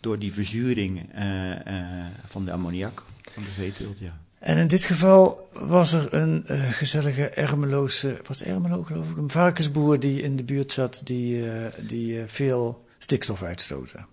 door 0.00 0.18
die 0.18 0.32
verzuring 0.32 1.08
eh, 1.12 1.50
eh, 1.66 2.06
van 2.24 2.44
de 2.44 2.52
ammoniak, 2.52 3.02
van 3.32 3.42
de 3.42 3.50
veeteelt, 3.50 3.98
ja. 3.98 4.20
En 4.38 4.56
in 4.56 4.66
dit 4.66 4.84
geval 4.84 5.48
was 5.52 5.92
er 5.92 6.14
een 6.14 6.44
uh, 6.50 6.60
gezellige 6.70 7.28
Ermeloze, 7.28 8.16
was 8.26 8.38
het 8.38 8.48
Ermelo 8.48 8.82
geloof 8.82 9.10
ik, 9.10 9.16
een 9.16 9.30
varkensboer 9.30 10.00
die 10.00 10.22
in 10.22 10.36
de 10.36 10.44
buurt 10.44 10.72
zat 10.72 11.00
die, 11.04 11.36
uh, 11.36 11.66
die 11.80 12.14
uh, 12.14 12.22
veel 12.26 12.84
stikstof 12.98 13.42
uitstoten. 13.42 14.06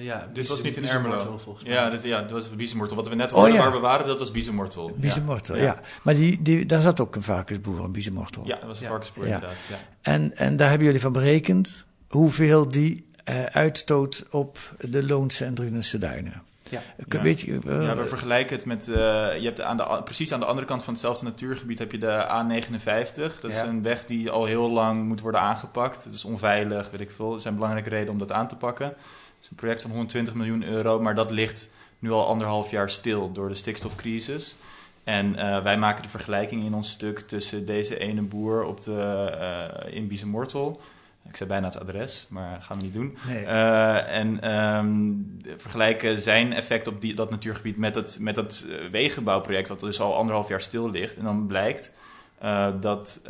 ja, 0.00 0.28
dit 0.32 0.48
was 0.48 0.62
niet 0.62 0.76
in 0.76 0.88
Ermelo. 0.88 1.38
volgens 1.38 1.64
mij. 1.64 1.74
Ja, 1.74 1.90
dit, 1.90 2.02
ja, 2.02 2.20
dat 2.20 2.30
was 2.30 2.56
biezenmortel. 2.56 2.96
Wat 2.96 3.08
we 3.08 3.14
net 3.14 3.30
hoorden 3.30 3.52
oh, 3.52 3.58
ja. 3.58 3.64
waar 3.64 3.72
we 3.72 3.78
waren, 3.78 4.06
dat 4.06 4.18
was 4.18 4.30
biezenmortel. 4.30 4.92
Biezenmortel, 4.96 5.56
ja. 5.56 5.62
ja. 5.62 5.80
Maar 6.02 6.14
die, 6.14 6.42
die, 6.42 6.66
daar 6.66 6.80
zat 6.80 7.00
ook 7.00 7.14
een 7.14 7.22
varkensboer, 7.22 7.84
een 7.84 7.92
biezenmortel. 7.92 8.46
Ja, 8.46 8.56
dat 8.56 8.66
was 8.66 8.80
een 8.80 8.86
varkensboer 8.86 9.24
inderdaad. 9.24 9.56
Ja. 9.68 9.78
En, 10.00 10.36
en 10.36 10.56
daar 10.56 10.68
hebben 10.68 10.86
jullie 10.86 11.02
van 11.02 11.12
berekend 11.12 11.86
hoeveel 12.08 12.68
die 12.68 13.06
uitstoot 13.50 14.24
op 14.30 14.58
de 14.80 15.06
Loonse 15.06 15.44
en 15.44 15.54
Drunense 15.54 15.98
duinen. 15.98 16.42
Ja. 16.70 16.82
Ja. 17.08 17.22
Weet 17.22 17.40
je, 17.40 17.52
uh, 17.66 17.84
ja, 17.84 17.96
we 17.96 18.04
vergelijken 18.04 18.56
het 18.56 18.66
met. 18.66 18.88
Uh, 18.88 18.96
je 19.38 19.44
hebt 19.44 19.60
aan 19.60 19.76
de, 19.76 20.00
precies 20.04 20.32
aan 20.32 20.40
de 20.40 20.46
andere 20.46 20.66
kant 20.66 20.84
van 20.84 20.92
hetzelfde 20.92 21.24
natuurgebied 21.24 21.78
heb 21.78 21.92
je 21.92 21.98
de 21.98 22.26
A59. 22.28 23.40
Dat 23.40 23.52
is 23.52 23.60
een 23.60 23.82
weg 23.82 24.04
die 24.04 24.30
al 24.30 24.44
heel 24.44 24.70
lang 24.70 25.04
moet 25.04 25.20
worden 25.20 25.40
aangepakt. 25.40 26.04
Het 26.04 26.12
is 26.12 26.24
onveilig, 26.24 26.90
weet 26.90 27.00
ik 27.00 27.10
veel. 27.10 27.34
Er 27.34 27.40
zijn 27.40 27.54
belangrijke 27.54 27.88
redenen 27.88 28.12
om 28.12 28.18
dat 28.18 28.32
aan 28.32 28.48
te 28.48 28.56
pakken. 28.56 28.86
Het 28.86 28.96
is 29.40 29.48
een 29.48 29.56
project 29.56 29.80
van 29.80 29.90
120 29.90 30.34
miljoen 30.34 30.64
euro, 30.64 31.00
maar 31.00 31.14
dat 31.14 31.30
ligt 31.30 31.68
nu 31.98 32.10
al 32.10 32.26
anderhalf 32.26 32.70
jaar 32.70 32.90
stil 32.90 33.32
door 33.32 33.48
de 33.48 33.54
stikstofcrisis. 33.54 34.56
En 35.04 35.36
eh, 35.36 35.62
wij 35.62 35.78
maken 35.78 36.02
de 36.02 36.08
vergelijking 36.08 36.64
in 36.64 36.74
ons 36.74 36.90
stuk 36.90 37.20
tussen 37.20 37.66
deze 37.66 37.98
ene 37.98 38.22
boer 38.22 38.64
op 38.64 38.80
de, 38.80 39.00
eh 39.00 39.94
in 39.94 40.06
Biezenmortel. 40.08 40.80
Ik 41.28 41.36
zei 41.36 41.48
bijna 41.48 41.66
het 41.66 41.80
adres, 41.80 42.26
maar 42.28 42.54
dat 42.54 42.64
gaan 42.64 42.78
we 42.78 42.84
niet 42.84 42.92
doen. 42.92 43.16
Nee. 43.28 43.44
Eh, 43.44 44.16
en 44.16 44.40
ehm, 44.40 45.12
vergelijken 45.56 46.20
zijn 46.20 46.52
effect 46.52 46.86
op 46.86 47.00
die, 47.00 47.14
dat 47.14 47.30
natuurgebied 47.30 47.76
met 47.76 47.94
het, 47.94 48.18
met 48.20 48.36
het 48.36 48.66
eh, 48.68 48.90
wegenbouwproject, 48.90 49.68
wat 49.68 49.80
dus 49.80 50.00
al 50.00 50.16
anderhalf 50.16 50.48
jaar 50.48 50.60
stil 50.60 50.90
ligt. 50.90 51.16
En 51.16 51.24
dan 51.24 51.46
blijkt 51.46 51.92
eh, 52.38 52.68
dat 52.80 53.20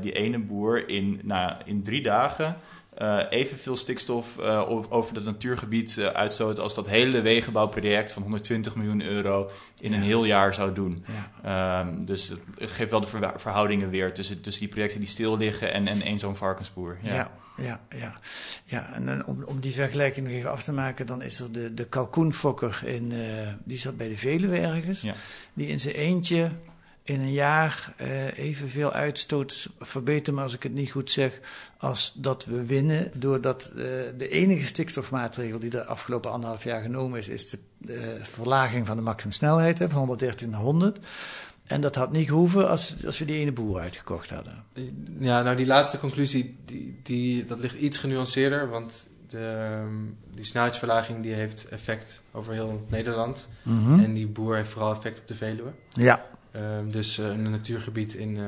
die 0.00 0.12
ene 0.12 0.38
boer 0.38 0.88
in, 0.88 1.20
nou, 1.22 1.52
in 1.64 1.82
drie 1.82 2.02
dagen 2.02 2.56
eh, 2.98 3.18
evenveel 3.30 3.76
stikstof 3.76 4.38
eh, 4.38 4.70
over 4.88 5.14
het 5.14 5.24
natuurgebied 5.24 5.98
eh, 5.98 6.06
uitstoot 6.06 6.58
als 6.58 6.74
dat 6.74 6.88
hele 6.88 7.20
wegenbouwproject 7.20 8.12
van 8.12 8.22
120 8.22 8.74
miljoen 8.74 9.02
euro 9.02 9.50
in 9.80 9.92
een 9.92 10.02
heel 10.02 10.24
jaar 10.24 10.54
zou 10.54 10.72
doen. 10.72 11.04
Ja. 11.42 11.80
Ehm, 11.82 12.04
dus 12.04 12.28
het, 12.28 12.70
geeft 12.70 12.90
wel 12.90 13.00
de 13.00 13.32
verhoudingen 13.36 13.90
weer 13.90 14.12
tussen, 14.12 14.40
tussen 14.40 14.62
die 14.62 14.72
projecten 14.72 14.98
die 14.98 15.08
stil 15.08 15.36
liggen 15.36 15.72
en, 15.72 15.86
en 15.86 16.02
één 16.02 16.18
zo'n 16.18 16.36
varkensboer. 16.36 16.98
Ja, 17.02 17.30
ja, 17.56 17.80
ja. 17.98 18.12
ja. 18.64 18.92
en 18.94 19.06
dan 19.06 19.26
om, 19.26 19.42
om 19.42 19.60
die 19.60 19.72
vergelijking 19.72 20.26
nog 20.26 20.36
even 20.36 20.50
af 20.50 20.62
te 20.62 20.72
maken, 20.72 21.06
dan 21.06 21.22
is 21.22 21.40
er 21.40 21.52
de, 21.52 21.74
de 21.74 21.84
kalkoenfokker 21.84 22.80
in, 22.84 23.12
die 23.64 23.78
zat 23.78 23.96
bij 23.96 24.08
de 24.08 24.16
Veluwe 24.16 24.58
ergens, 24.58 25.00
Ja. 25.00 25.14
die 25.54 25.66
in 25.66 25.80
zijn 25.80 25.94
eentje 25.94 26.50
in 27.08 27.20
een 27.20 27.32
jaar 27.32 27.92
eh, 27.96 28.38
evenveel 28.38 28.92
uitstoot, 28.92 29.68
verbeter 29.78 30.34
me 30.34 30.42
als 30.42 30.54
ik 30.54 30.62
het 30.62 30.72
niet 30.72 30.90
goed 30.90 31.10
zeg, 31.10 31.40
als 31.78 32.12
dat 32.16 32.44
we 32.44 32.66
winnen, 32.66 33.10
doordat 33.14 33.64
eh, 33.64 33.74
de 34.16 34.28
enige 34.28 34.64
stikstofmaatregel 34.64 35.58
die 35.58 35.70
de 35.70 35.84
afgelopen 35.84 36.30
anderhalf 36.30 36.64
jaar 36.64 36.82
genomen 36.82 37.18
is, 37.18 37.28
is 37.28 37.50
de 37.50 37.58
eh, 37.88 38.24
verlaging 38.24 38.86
van 38.86 38.96
de 38.96 39.02
maximumsnelheid 39.02 39.78
hè, 39.78 39.88
van 39.88 39.98
113 39.98 40.50
naar 40.50 40.60
100. 40.60 40.98
En 41.64 41.80
dat 41.80 41.94
had 41.94 42.12
niet 42.12 42.28
gehoeven 42.28 42.68
als, 42.68 43.06
als 43.06 43.18
we 43.18 43.24
die 43.24 43.36
ene 43.36 43.52
boer 43.52 43.80
uitgekocht 43.80 44.30
hadden. 44.30 44.64
Ja, 45.18 45.42
nou 45.42 45.56
die 45.56 45.66
laatste 45.66 45.98
conclusie, 45.98 46.56
die, 46.64 47.00
die, 47.02 47.44
dat 47.44 47.58
ligt 47.58 47.74
iets 47.74 47.96
genuanceerder, 47.96 48.68
want 48.68 49.08
de, 49.28 49.68
ehm, 49.72 49.94
die 50.34 50.44
snelheidsverlaging 50.44 51.22
die 51.22 51.32
heeft 51.32 51.68
effect 51.68 52.22
over 52.32 52.52
heel 52.52 52.86
Nederland. 52.88 53.48
Mhm. 53.62 54.00
En 54.00 54.14
die 54.14 54.26
boer 54.26 54.56
heeft 54.56 54.70
vooral 54.70 54.94
effect 54.94 55.18
op 55.18 55.28
de 55.28 55.34
Veluwe. 55.34 55.72
Ja, 55.88 56.24
Ehm, 56.52 56.90
dus 56.90 57.18
eh, 57.18 57.26
een 57.26 57.50
natuurgebied 57.50 58.14
in, 58.14 58.36
eh, 58.36 58.42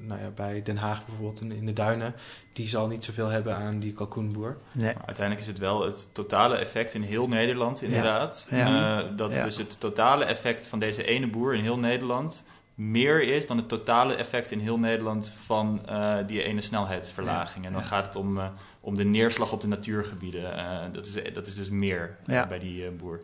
nou 0.00 0.20
ja, 0.20 0.28
bij 0.34 0.62
Den 0.62 0.76
Haag 0.76 1.04
bijvoorbeeld, 1.06 1.40
in, 1.40 1.52
in 1.52 1.66
de 1.66 1.72
duinen, 1.72 2.14
die 2.52 2.68
zal 2.68 2.86
niet 2.86 3.04
zoveel 3.04 3.28
hebben 3.28 3.56
aan 3.56 3.78
die 3.80 3.92
kalkoenboer. 3.92 4.56
nee. 4.74 4.94
Maar 4.94 5.06
uiteindelijk 5.06 5.46
is 5.46 5.52
het 5.52 5.58
wel 5.58 5.84
het 5.84 6.08
totale 6.12 6.56
effect 6.56 6.94
in 6.94 7.02
heel 7.02 7.28
Nederland, 7.28 7.82
inderdaad. 7.82 8.48
Ja. 8.50 8.98
Eh, 9.02 9.16
dat 9.16 9.34
Ja. 9.34 9.44
dus 9.44 9.56
het 9.56 9.80
totale 9.80 10.24
effect 10.24 10.66
van 10.66 10.78
deze 10.78 11.04
ene 11.04 11.26
boer 11.26 11.54
in 11.54 11.60
heel 11.62 11.78
Nederland 11.78 12.44
meer 12.74 13.22
is 13.22 13.46
dan 13.46 13.56
het 13.56 13.68
totale 13.68 14.14
effect 14.14 14.50
in 14.50 14.58
heel 14.58 14.78
Nederland 14.78 15.36
van 15.46 15.80
eh, 15.86 16.16
die 16.26 16.42
ene 16.42 16.60
snelheidsverlaging. 16.60 17.66
En 17.66 17.72
dan 17.72 17.82
gaat 17.82 18.04
het 18.06 18.16
om, 18.16 18.38
eh, 18.38 18.46
om 18.80 18.94
de 18.94 19.04
neerslag 19.04 19.52
op 19.52 19.60
de 19.60 19.66
natuurgebieden. 19.68 20.56
Eh, 20.56 20.78
dat, 20.92 21.06
is, 21.06 21.32
dat 21.32 21.46
is 21.46 21.54
dus 21.54 21.70
meer 21.70 22.16
Ja. 22.26 22.46
bij 22.46 22.58
die 22.58 22.90
boer. 22.90 23.20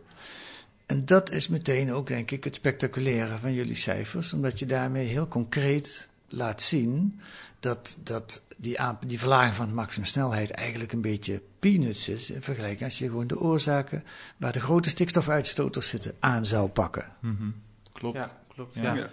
En 0.85 1.05
dat 1.05 1.31
is 1.31 1.47
meteen 1.47 1.91
ook, 1.91 2.07
denk 2.07 2.31
ik, 2.31 2.43
het 2.43 2.55
spectaculaire 2.55 3.37
van 3.37 3.53
jullie 3.53 3.75
cijfers, 3.75 4.33
omdat 4.33 4.59
je 4.59 4.65
daarmee 4.65 5.05
heel 5.05 5.27
concreet 5.27 6.09
laat 6.27 6.61
zien 6.61 7.19
dat, 7.59 7.97
dat 8.03 8.43
die, 8.57 8.77
die 9.05 9.19
verlaging 9.19 9.53
van 9.53 9.67
de 9.67 9.73
maximumsnelheid 9.73 10.51
eigenlijk 10.51 10.91
een 10.91 11.01
beetje 11.01 11.41
peanuts 11.59 12.09
is 12.09 12.29
in 12.29 12.41
vergelijking 12.41 12.83
als 12.83 12.97
je 12.97 13.05
gewoon 13.05 13.27
de 13.27 13.39
oorzaken 13.39 14.03
waar 14.37 14.51
de 14.51 14.61
grote 14.61 14.89
stikstofuitstoters 14.89 15.89
zitten 15.89 16.13
aan 16.19 16.45
zou 16.45 16.69
pakken. 16.69 17.11
Klopt. 17.93 18.15
Ja, 18.15 18.41
klopt. 18.53 18.75
Ja. 18.75 18.81
Ja. 18.81 18.93
Ja. 18.93 19.09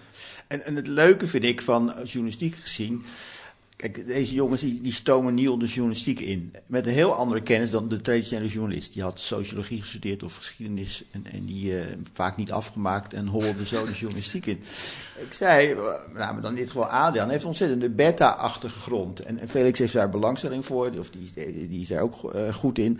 En, 0.47 0.65
en 0.65 0.75
het 0.75 0.87
leuke 0.87 1.27
vind 1.27 1.43
ik 1.43 1.61
van 1.61 1.93
journalistiek 2.03 2.55
gezien. 2.55 3.05
Kijk, 3.83 4.07
deze 4.07 4.33
jongens 4.33 4.61
die, 4.61 4.81
die 4.81 4.91
stomen 4.91 5.33
nieuw 5.33 5.57
de 5.57 5.65
journalistiek 5.65 6.19
in. 6.19 6.53
Met 6.67 6.85
een 6.85 6.93
heel 6.93 7.13
andere 7.13 7.41
kennis 7.41 7.71
dan 7.71 7.87
de 7.89 8.01
traditionele 8.01 8.49
journalist. 8.49 8.93
Die 8.93 9.01
had 9.03 9.19
sociologie 9.19 9.81
gestudeerd 9.81 10.23
of 10.23 10.35
geschiedenis. 10.35 11.03
En, 11.11 11.25
en 11.31 11.45
die 11.45 11.77
eh, 11.77 11.85
vaak 12.13 12.37
niet 12.37 12.51
afgemaakt 12.51 13.13
en 13.13 13.27
holde 13.27 13.65
zo 13.65 13.85
de 13.85 13.91
journalistiek 13.91 14.45
in. 14.45 14.63
Ik 15.25 15.33
zei, 15.33 15.71
eh, 15.71 15.77
nou, 16.13 16.33
maar 16.33 16.41
dan 16.41 16.51
in 16.51 16.57
dit 16.57 16.67
geval 16.67 16.85
Adriaan 16.85 17.29
heeft 17.29 17.41
een 17.41 17.47
ontzettende 17.47 17.89
beta-achtige 17.89 18.79
grond. 18.79 19.19
En, 19.19 19.39
en 19.39 19.49
Felix 19.49 19.79
heeft 19.79 19.93
daar 19.93 20.09
belangstelling 20.09 20.65
voor, 20.65 20.91
of 20.99 21.09
die, 21.09 21.67
die 21.69 21.81
is 21.81 21.87
daar 21.87 22.01
ook 22.01 22.33
eh, 22.33 22.53
goed 22.53 22.77
in. 22.77 22.99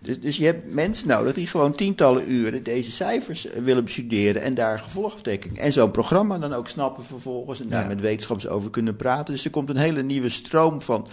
Dus, 0.00 0.20
dus 0.20 0.36
je 0.36 0.44
hebt 0.44 0.72
mensen 0.72 1.08
nodig 1.08 1.34
die 1.34 1.46
gewoon 1.46 1.74
tientallen 1.74 2.32
uren 2.32 2.62
deze 2.62 2.92
cijfers 2.92 3.46
eh, 3.46 3.62
willen 3.62 3.84
bestuderen 3.84 4.42
en 4.42 4.54
daar 4.54 4.78
gevolgtrekking. 4.78 5.58
En 5.58 5.72
zo'n 5.72 5.90
programma 5.90 6.38
dan 6.38 6.52
ook 6.52 6.68
snappen 6.68 7.04
vervolgens 7.04 7.60
en 7.60 7.68
daar 7.68 7.82
Ja. 7.82 7.88
met 7.88 8.00
wetenschappers 8.00 8.48
over 8.48 8.70
kunnen 8.70 8.96
praten. 8.96 9.34
Dus 9.34 9.44
er 9.44 9.50
komt 9.50 9.68
een 9.68 9.76
hele 9.76 10.02
nieuwe 10.02 10.17
stroom 10.26 10.82
van, 10.82 11.08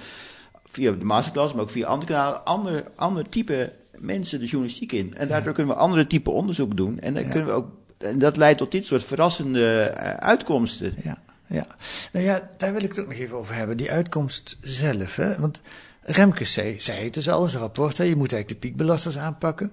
via 0.67 0.91
de 0.91 1.05
masterclass, 1.05 1.53
maar 1.53 1.61
ook 1.61 1.69
via 1.69 1.87
andere 1.87 2.11
kanalen, 2.11 2.45
ander, 2.45 2.83
ander 2.95 3.29
type 3.29 3.73
mensen 3.97 4.39
de 4.39 4.45
journalistiek 4.45 4.91
in. 4.91 5.15
En 5.15 5.27
daardoor 5.27 5.53
kunnen 5.53 5.73
we 5.75 5.79
andere 5.81 6.07
type 6.07 6.29
onderzoek 6.31 6.77
doen. 6.77 6.99
En 6.99 7.13
dan 7.13 7.23
Ja. 7.23 7.29
kunnen 7.29 7.47
we 7.47 7.53
ook, 7.53 7.67
en 7.97 8.19
dat 8.19 8.37
leidt 8.37 8.57
tot 8.57 8.71
dit 8.71 8.85
soort 8.85 9.03
verrassende 9.03 9.81
eh, 9.81 10.13
uitkomsten. 10.13 10.93
Ja, 11.03 11.17
ja. 11.47 11.67
Nou 12.11 12.25
ja, 12.25 12.49
daar 12.57 12.73
wil 12.73 12.83
ik 12.83 12.89
het 12.89 12.99
ook 12.99 13.07
nog 13.07 13.17
even 13.17 13.37
over 13.37 13.55
hebben. 13.55 13.77
Die 13.77 13.91
uitkomst 13.91 14.57
zelf. 14.61 15.15
Hè? 15.15 15.39
Want 15.39 15.61
Remkes 16.01 16.53
zei, 16.53 16.79
zei 16.79 17.03
het 17.03 17.13
dus 17.13 17.29
al 17.29 17.43
in 17.43 17.49
zijn 17.49 17.61
rapport. 17.61 17.97
Hè? 17.97 18.03
Je 18.03 18.15
moet 18.15 18.33
eigenlijk 18.33 18.61
de 18.61 18.67
piekbelasters 18.67 19.17
aanpakken. 19.17 19.71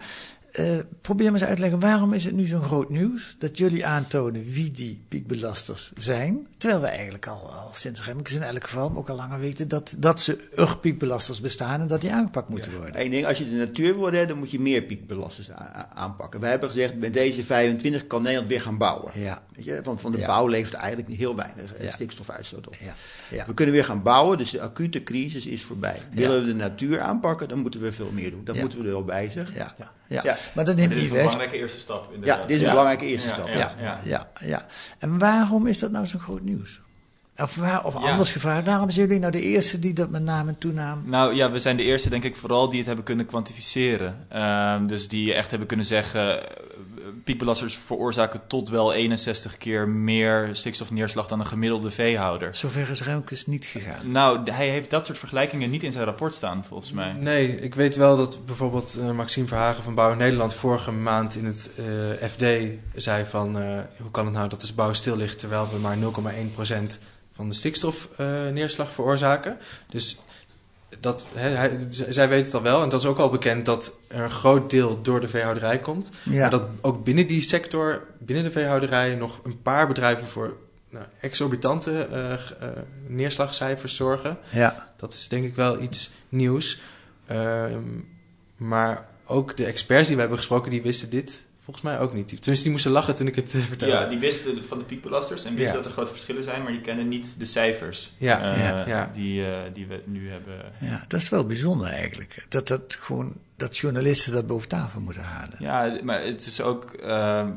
Eh, 0.53 0.79
probeer 1.01 1.27
me 1.27 1.39
eens 1.39 1.47
uit 1.47 1.55
te 1.57 1.61
leggen, 1.63 1.81
waarom 1.81 2.13
is 2.13 2.25
het 2.25 2.35
nu 2.35 2.45
zo'n 2.45 2.63
groot 2.63 2.91
nieuws 2.91 3.35
dat 3.39 3.59
jullie 3.59 3.87
aantonen 3.87 4.45
wie 4.45 4.71
die 4.71 5.05
piekbelasters 5.09 5.93
zijn? 5.97 6.47
Terwijl 6.59 6.81
we 6.81 6.87
eigenlijk 6.87 7.27
al, 7.27 7.53
al 7.53 7.69
sinds 7.73 8.05
Remkes 8.05 8.35
in 8.35 8.43
elk 8.43 8.65
geval 8.65 8.93
ook 8.97 9.09
al 9.09 9.17
langer 9.17 9.39
weten 9.39 9.69
dat, 9.69 9.95
dat 9.99 10.21
ze 10.21 10.49
er 10.57 10.79
piekbelasters 10.79 11.41
bestaan 11.41 11.81
en 11.81 11.87
dat 11.87 12.01
die 12.01 12.13
aangepakt 12.13 12.49
moeten 12.49 12.73
worden. 12.77 13.01
Eén 13.05 13.11
ding, 13.11 13.27
als 13.27 13.39
je 13.39 13.45
de 13.51 13.57
natuur 13.57 13.95
wil 13.95 14.09
redden, 14.09 14.29
dan 14.29 14.39
moet 14.39 14.51
je 14.51 14.61
meer 14.61 14.83
piekbelasters 14.83 15.51
aanpakken. 15.91 16.41
Wij 16.41 16.51
hebben 16.51 16.69
gezegd, 16.69 16.97
met 16.97 17.15
deze 17.15 17.45
25 17.45 18.07
kan 18.07 18.23
Nederland 18.23 18.49
weer 18.49 18.61
gaan 18.61 18.79
bouwen. 18.79 19.13
Ja, 19.21 19.43
Weet 19.55 19.65
je, 19.65 19.81
want 19.83 20.01
van 20.01 20.13
de 20.13 20.19
Ja. 20.19 20.27
bouw 20.27 20.47
levert 20.47 20.75
eigenlijk 20.75 21.13
heel 21.17 21.37
weinig 21.37 21.75
eh, 21.75 21.85
Ja. 21.85 21.91
stikstofuitstoot 21.91 22.67
op. 22.67 22.77
We 23.47 23.55
kunnen 23.55 23.75
weer 23.75 23.85
gaan 23.85 24.03
bouwen, 24.03 24.39
dus 24.39 24.51
de 24.51 24.61
acute 24.61 25.03
crisis 25.03 25.47
is 25.47 25.63
voorbij. 25.63 26.01
Willen 26.15 26.41
we 26.41 26.47
de 26.47 26.55
natuur 26.55 27.01
aanpakken, 27.01 27.49
dan 27.49 27.59
moeten 27.59 27.81
we 27.81 27.93
veel 27.93 28.11
meer 28.13 28.31
doen. 28.31 28.45
Dat 28.45 28.57
moeten 28.57 28.79
we 28.79 28.85
er 28.85 28.91
wel 28.93 29.05
bij 29.05 29.31
zeggen. 29.31 29.57
Ja, 29.57 29.75
Ja. 30.13 30.23
maar 30.55 30.65
dat 30.65 30.67
Maar 30.67 30.75
neemt 30.75 30.89
dit 30.89 30.91
is 30.91 30.95
niet 31.03 31.11
een 31.11 31.15
weg. 31.17 31.25
belangrijke 31.25 31.57
eerste 31.59 31.81
stap. 31.81 32.13
Inderdaad. 32.13 32.41
Ja, 32.41 32.47
dit 32.47 32.57
is 32.57 32.63
een 32.63 32.69
belangrijke 32.71 33.07
eerste 33.07 33.29
Ja, 33.29 33.35
stap. 33.35 33.49
Ja, 33.49 33.55
Ja, 33.55 33.75
ja. 33.81 34.01
ja, 34.05 34.29
ja. 34.41 34.67
En 34.99 35.19
waarom 35.19 35.67
is 35.67 35.79
dat 35.79 35.91
nou 35.91 36.07
zo'n 36.07 36.21
groot 36.21 36.43
nieuws? 36.43 36.81
Of, 37.37 37.55
waar, 37.57 37.85
of 37.85 37.95
Ja. 38.03 38.11
anders 38.11 38.33
gevraagd, 38.33 38.67
waarom 38.67 38.91
zijn 38.91 39.07
jullie 39.07 39.21
nou 39.21 39.33
de 39.33 39.41
eerste 39.43 39.79
die 39.79 39.93
dat 39.93 40.11
met 40.11 40.23
naam 40.23 40.49
en 40.49 40.59
toenaam... 40.59 41.03
Nou 41.05 41.35
ja, 41.35 41.51
we 41.51 41.59
zijn 41.59 41.77
de 41.77 41.83
eerste, 41.83 42.09
denk 42.11 42.25
ik, 42.25 42.37
vooral 42.37 42.69
die 42.69 42.77
het 42.79 42.87
hebben 42.87 43.05
kunnen 43.05 43.27
kwantificeren. 43.27 44.27
Ehm, 44.29 44.87
dus 44.87 45.09
die 45.09 45.35
echt 45.35 45.51
hebben 45.51 45.69
kunnen 45.69 45.87
zeggen. 45.87 46.41
Piekbelasters 47.25 47.79
veroorzaken 47.87 48.41
tot 48.47 48.69
wel 48.69 48.93
61 48.93 49.57
keer 49.57 49.89
meer 49.89 50.49
stikstofneerslag 50.53 51.29
dan 51.29 51.41
een 51.41 51.47
gemiddelde 51.47 51.91
veehouder. 51.91 52.55
Zover 52.55 52.91
is 52.91 53.03
Remkes 53.03 53.47
niet 53.47 53.65
gegaan. 53.65 54.11
Nou, 54.11 54.51
hij 54.51 54.69
heeft 54.69 54.91
dat 54.91 55.07
soort 55.07 55.19
vergelijkingen 55.19 55.71
niet 55.71 55.83
in 55.83 55.93
zijn 55.93 56.05
rapport 56.05 56.35
staan, 56.35 56.65
volgens 56.65 56.93
mij. 56.93 57.13
Nee, 57.13 57.57
ik 57.57 57.75
weet 57.75 57.97
wel 57.97 58.17
dat 58.17 58.47
bijvoorbeeld 58.47 58.97
eh, 59.01 59.11
Maxime 59.11 59.47
Verhagen 59.47 59.85
van 59.85 59.95
Bouw 59.95 60.15
Nederland 60.15 60.55
vorige 60.55 60.91
maand 60.91 61.37
in 61.37 61.45
het 61.45 61.71
eh, 61.77 62.29
FD 62.29 62.45
zei 62.95 63.25
van 63.25 63.59
eh, 63.59 63.79
hoe 64.01 64.11
kan 64.11 64.25
het 64.25 64.35
nou 64.35 64.49
dat 64.49 64.61
de 64.61 64.75
bouw 64.75 64.93
stil 64.93 65.17
ligt 65.17 65.39
terwijl 65.39 65.69
we 65.73 65.79
maar 65.79 65.97
0,1% 65.97 66.99
van 67.33 67.49
de 67.49 67.55
stikstofneerslag 67.55 68.93
veroorzaken. 68.93 69.59
Dus 69.89 70.19
dat, 71.01 71.31
hij, 71.35 71.79
zij 71.89 72.29
weet 72.29 72.45
het 72.45 72.55
al 72.55 72.63
wel. 72.63 72.83
En 72.83 72.89
dat 72.89 73.01
is 73.01 73.07
ook 73.07 73.19
al 73.19 73.31
bekend 73.31 73.67
dat 73.67 73.97
er 74.09 74.21
een 74.21 74.31
groot 74.31 74.71
deel 74.71 75.03
door 75.03 75.21
de 75.21 75.29
veehouderij 75.29 75.79
komt. 75.79 76.11
Ja. 76.23 76.41
Maar 76.41 76.51
dat 76.51 76.63
ook 76.81 77.05
binnen 77.05 77.27
die 77.27 77.43
sector, 77.43 78.03
binnen 78.19 78.45
de 78.45 78.51
veehouderij, 78.51 79.15
nog 79.15 79.41
een 79.45 79.63
paar 79.63 79.87
bedrijven 79.87 80.27
voor 80.27 80.57
nou, 80.91 81.05
exorbitante 81.21 82.07
eh, 82.11 82.33
eh, 82.33 82.39
neerslagcijfers 83.07 83.97
zorgen. 83.97 84.39
Ja. 84.51 84.93
Dat 84.97 85.13
is 85.13 85.29
denk 85.29 85.45
ik 85.45 85.57
wel 85.57 85.81
iets 85.81 86.13
nieuws. 86.29 86.81
Ehm, 87.27 87.83
maar 88.57 89.07
ook 89.27 89.57
de 89.57 89.65
experts 89.65 90.07
die 90.07 90.15
we 90.15 90.21
hebben 90.21 90.39
gesproken, 90.39 90.71
die 90.71 90.83
wisten 90.83 91.11
dit 91.11 91.47
volgens 91.65 91.85
mij 91.85 91.99
ook 91.99 92.15
niet. 92.15 92.27
Tenminste, 92.29 92.63
die 92.63 92.71
moesten 92.73 92.91
lachen 92.91 93.15
toen 93.15 93.27
ik 93.27 93.35
het 93.35 93.55
eh, 93.55 93.61
vertelde. 93.61 93.95
Ja, 93.95 94.07
die 94.07 94.19
wisten 94.19 94.65
van 94.65 94.79
de 94.79 94.85
piekbelasters 94.85 95.45
en 95.45 95.55
wisten 95.55 95.67
Ja. 95.77 95.83
dat 95.83 95.87
er 95.87 95.93
grote 95.93 96.11
verschillen 96.11 96.43
zijn, 96.43 96.63
maar 96.63 96.73
die 96.73 96.81
kennen 96.81 97.09
niet 97.09 97.35
de 97.39 97.45
cijfers 97.45 98.13
Ja, 98.17 98.53
eh, 98.55 98.59
ja, 98.69 98.87
ja. 98.87 99.11
Die, 99.15 99.45
eh, 99.47 99.59
die 99.73 99.87
we 99.87 100.01
nu 100.07 100.31
hebben. 100.31 100.55
ja, 100.81 101.05
dat 101.09 101.21
is 101.21 101.29
wel 101.29 101.47
bijzonder 101.47 101.87
eigenlijk. 101.87 102.47
Dat, 102.49 102.69
dat, 102.69 102.97
gewoon, 103.01 103.33
dat 103.57 103.77
journalisten 103.79 104.33
dat 104.33 104.47
boven 104.47 104.69
tafel 104.69 105.01
moeten 105.01 105.23
halen. 105.23 105.57
Ja, 105.59 105.99
maar 106.03 106.23
het 106.23 106.47
is 106.47 106.61
ook. 106.61 106.85
eh, 106.93 107.49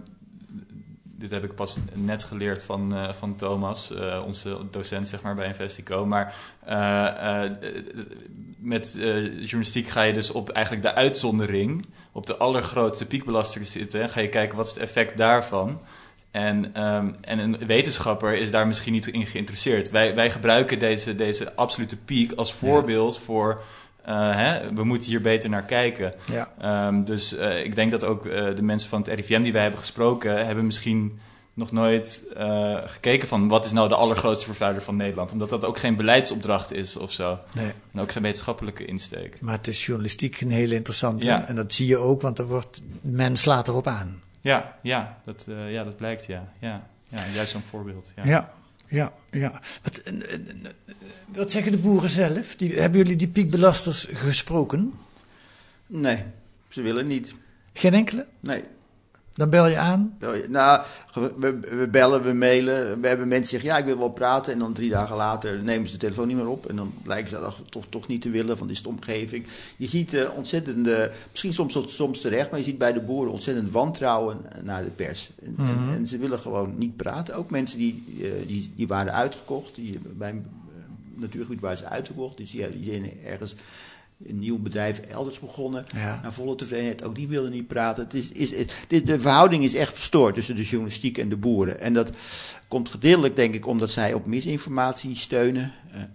dit 1.17 1.29
heb 1.29 1.43
ik 1.43 1.55
pas 1.55 1.77
net 1.93 2.23
geleerd 2.23 2.63
van, 2.63 2.95
eh, 2.95 3.13
van 3.13 3.35
Thomas, 3.35 3.91
eh, 3.91 4.21
onze 4.25 4.57
docent 4.71 5.07
zeg 5.09 5.21
maar, 5.21 5.35
bij 5.35 5.47
Investico. 5.47 6.05
Maar 6.05 6.35
eh, 6.65 7.43
eh, 7.43 7.51
met 8.59 8.95
eh, 8.97 9.23
journalistiek 9.25 9.87
ga 9.87 10.01
je 10.01 10.13
dus 10.13 10.31
op 10.31 10.49
eigenlijk 10.49 10.85
de 10.85 10.93
uitzondering, 10.93 11.85
op 12.15 12.25
de 12.25 12.37
allergrootste 12.37 13.05
piekbelaster 13.05 13.65
zitten. 13.65 14.01
En 14.01 14.09
ga 14.09 14.19
je 14.19 14.29
kijken 14.29 14.57
wat 14.57 14.65
is 14.65 14.73
het 14.73 14.83
effect 14.83 15.17
daarvan. 15.17 15.79
En, 16.31 16.73
ehm, 16.73 17.09
en 17.21 17.39
een 17.39 17.57
wetenschapper 17.67 18.33
is 18.33 18.51
daar 18.51 18.67
misschien 18.67 18.93
niet 18.93 19.07
in 19.07 19.25
geïnteresseerd. 19.25 19.89
Wij, 19.89 20.15
wij 20.15 20.29
gebruiken 20.29 20.79
deze, 20.79 21.15
deze 21.15 21.55
absolute 21.55 21.97
piek 21.97 22.31
als 22.31 22.53
voorbeeld 22.53 23.19
voor. 23.19 23.61
eh, 24.03 24.35
hè, 24.35 24.73
we 24.73 24.83
moeten 24.83 25.09
hier 25.09 25.21
beter 25.21 25.49
naar 25.49 25.63
kijken. 25.63 26.13
Ja. 26.31 26.51
Ehm, 26.59 27.03
dus 27.03 27.35
eh, 27.37 27.63
ik 27.63 27.75
denk 27.75 27.91
dat 27.91 28.03
ook 28.03 28.25
eh, 28.25 28.55
de 28.55 28.61
mensen 28.61 28.89
van 28.89 28.99
het 28.99 29.07
RIVM 29.07 29.41
die 29.41 29.53
wij 29.53 29.61
hebben 29.61 29.79
gesproken, 29.79 30.45
hebben 30.45 30.65
misschien 30.65 31.19
nog 31.55 31.71
nooit 31.71 32.23
eh, 32.35 32.77
gekeken 32.85 33.27
van 33.27 33.47
wat 33.47 33.65
is 33.65 33.71
nou 33.71 33.89
de 33.89 33.95
allergrootste 33.95 34.45
vervuiler 34.45 34.81
van 34.81 34.95
Nederland. 34.95 35.31
Omdat 35.31 35.49
dat 35.49 35.65
ook 35.65 35.77
geen 35.79 35.95
beleidsopdracht 35.95 36.71
is 36.73 36.97
of 36.97 37.11
zo. 37.11 37.39
Nee. 37.55 37.71
En 37.93 37.99
ook 37.99 38.11
geen 38.11 38.23
wetenschappelijke 38.23 38.85
insteek. 38.85 39.41
Maar 39.41 39.57
het 39.57 39.67
is 39.67 39.85
journalistiek 39.85 40.41
een 40.41 40.51
hele 40.51 40.75
interessante. 40.75 41.25
Ja. 41.25 41.47
En 41.47 41.55
dat 41.55 41.73
zie 41.73 41.87
je 41.87 41.97
ook, 41.97 42.21
want 42.21 42.39
er 42.39 42.47
wordt, 42.47 42.81
men 43.01 43.35
slaat 43.35 43.67
erop 43.67 43.87
aan. 43.87 44.21
Ja, 44.41 44.77
ja, 44.81 45.21
dat, 45.25 45.45
eh, 45.49 45.71
ja, 45.71 45.83
dat 45.83 45.97
blijkt 45.97 46.25
ja. 46.25 46.51
ja. 46.59 46.87
Ja, 47.09 47.23
juist 47.33 47.51
zo'n 47.51 47.61
voorbeeld. 47.69 48.11
Ja. 48.15 48.23
Ja, 48.25 48.53
ja, 48.87 49.13
ja. 49.31 49.61
Wat, 49.83 49.97
en- 49.97 50.23
wat 51.27 51.51
zeggen 51.51 51.71
de 51.71 51.77
boeren 51.77 52.09
zelf? 52.09 52.55
Die, 52.55 52.79
hebben 52.79 52.99
jullie 52.99 53.15
die 53.15 53.27
piekbelasters 53.27 54.07
gesproken? 54.13 54.93
Nee, 55.87 56.23
ze 56.69 56.81
willen 56.81 57.07
niet. 57.07 57.35
Geen 57.73 57.93
enkele? 57.93 58.27
Nee. 58.39 58.63
Dan 59.35 59.49
bel 59.49 59.67
je 59.67 59.77
aan. 59.77 60.17
Nou, 60.49 60.81
we, 61.13 61.59
we 61.59 61.87
bellen, 61.91 62.23
we 62.23 62.33
mailen. 62.33 63.01
We 63.01 63.07
hebben 63.07 63.27
mensen 63.27 63.49
zeggen, 63.49 63.69
ja, 63.69 63.77
ik 63.77 63.85
wil 63.85 63.97
wel 63.97 64.09
praten. 64.09 64.53
En 64.53 64.59
dan 64.59 64.73
drie 64.73 64.89
dagen 64.89 65.15
later 65.15 65.63
nemen 65.63 65.87
ze 65.87 65.93
de 65.93 65.99
telefoon 65.99 66.27
niet 66.27 66.35
meer 66.35 66.47
op. 66.47 66.65
En 66.65 66.75
dan 66.75 66.93
blijken 67.03 67.29
ze 67.29 67.39
dat 67.39 67.63
toch, 67.69 67.85
toch 67.89 68.07
niet 68.07 68.21
te 68.21 68.29
willen, 68.29 68.57
van 68.57 68.67
dit 68.67 68.75
is 68.75 68.81
de 68.81 68.89
omgeving. 68.89 69.45
Je 69.77 69.87
ziet 69.87 70.13
eh, 70.13 70.29
ontzettend, 70.35 70.87
eh, 70.87 71.03
misschien 71.31 71.53
soms, 71.53 71.79
soms 71.87 72.21
terecht, 72.21 72.49
maar 72.49 72.59
je 72.59 72.65
ziet 72.65 72.77
bij 72.77 72.93
de 72.93 73.01
boeren 73.01 73.31
ontzettend 73.31 73.71
wantrouwen 73.71 74.37
naar 74.63 74.83
de 74.83 74.89
pers. 74.89 75.29
En, 75.43 75.55
en, 75.57 75.81
Mhm. 75.81 75.93
en 75.93 76.07
ze 76.07 76.17
willen 76.17 76.39
gewoon 76.39 76.73
niet 76.77 76.95
praten. 76.95 77.35
Ook 77.35 77.49
mensen 77.49 77.77
die, 77.77 78.03
eh, 78.21 78.47
die, 78.47 78.71
die 78.75 78.87
waren 78.87 79.13
uitgekocht, 79.13 79.75
die, 79.75 79.99
bij 80.13 80.29
een 80.29 80.45
eh, 80.75 81.21
natuurgebied 81.21 81.59
waren 81.61 81.77
ze 81.77 81.85
uitgekocht. 81.85 82.37
Dus 82.37 82.51
die, 82.51 82.69
die 82.69 83.13
ergens 83.25 83.55
een 84.27 84.39
nieuw 84.39 84.57
bedrijf 84.59 84.99
elders 84.99 85.39
begonnen. 85.39 85.85
Ja. 85.95 86.19
Naar 86.23 86.33
volle 86.33 86.55
tevredenheid. 86.55 87.03
Ook 87.03 87.15
die 87.15 87.27
wilden 87.27 87.51
niet 87.51 87.67
praten. 87.67 88.03
Het 88.03 88.13
is, 88.13 88.31
is, 88.31 88.53
dit- 88.87 89.05
de 89.07 89.19
verhouding 89.19 89.63
is 89.63 89.73
echt 89.73 89.93
verstoord 89.93 90.35
tussen 90.35 90.55
de 90.55 90.63
journalistiek 90.63 91.17
en 91.17 91.29
de 91.29 91.37
boeren. 91.37 91.79
En 91.79 91.93
dat 91.93 92.09
komt 92.67 92.89
gedeeltelijk, 92.89 93.35
denk 93.35 93.53
ik, 93.53 93.67
omdat 93.67 93.89
zij 93.91 94.13
op 94.13 94.25
misinformatie 94.25 95.15
steunen. 95.15 95.71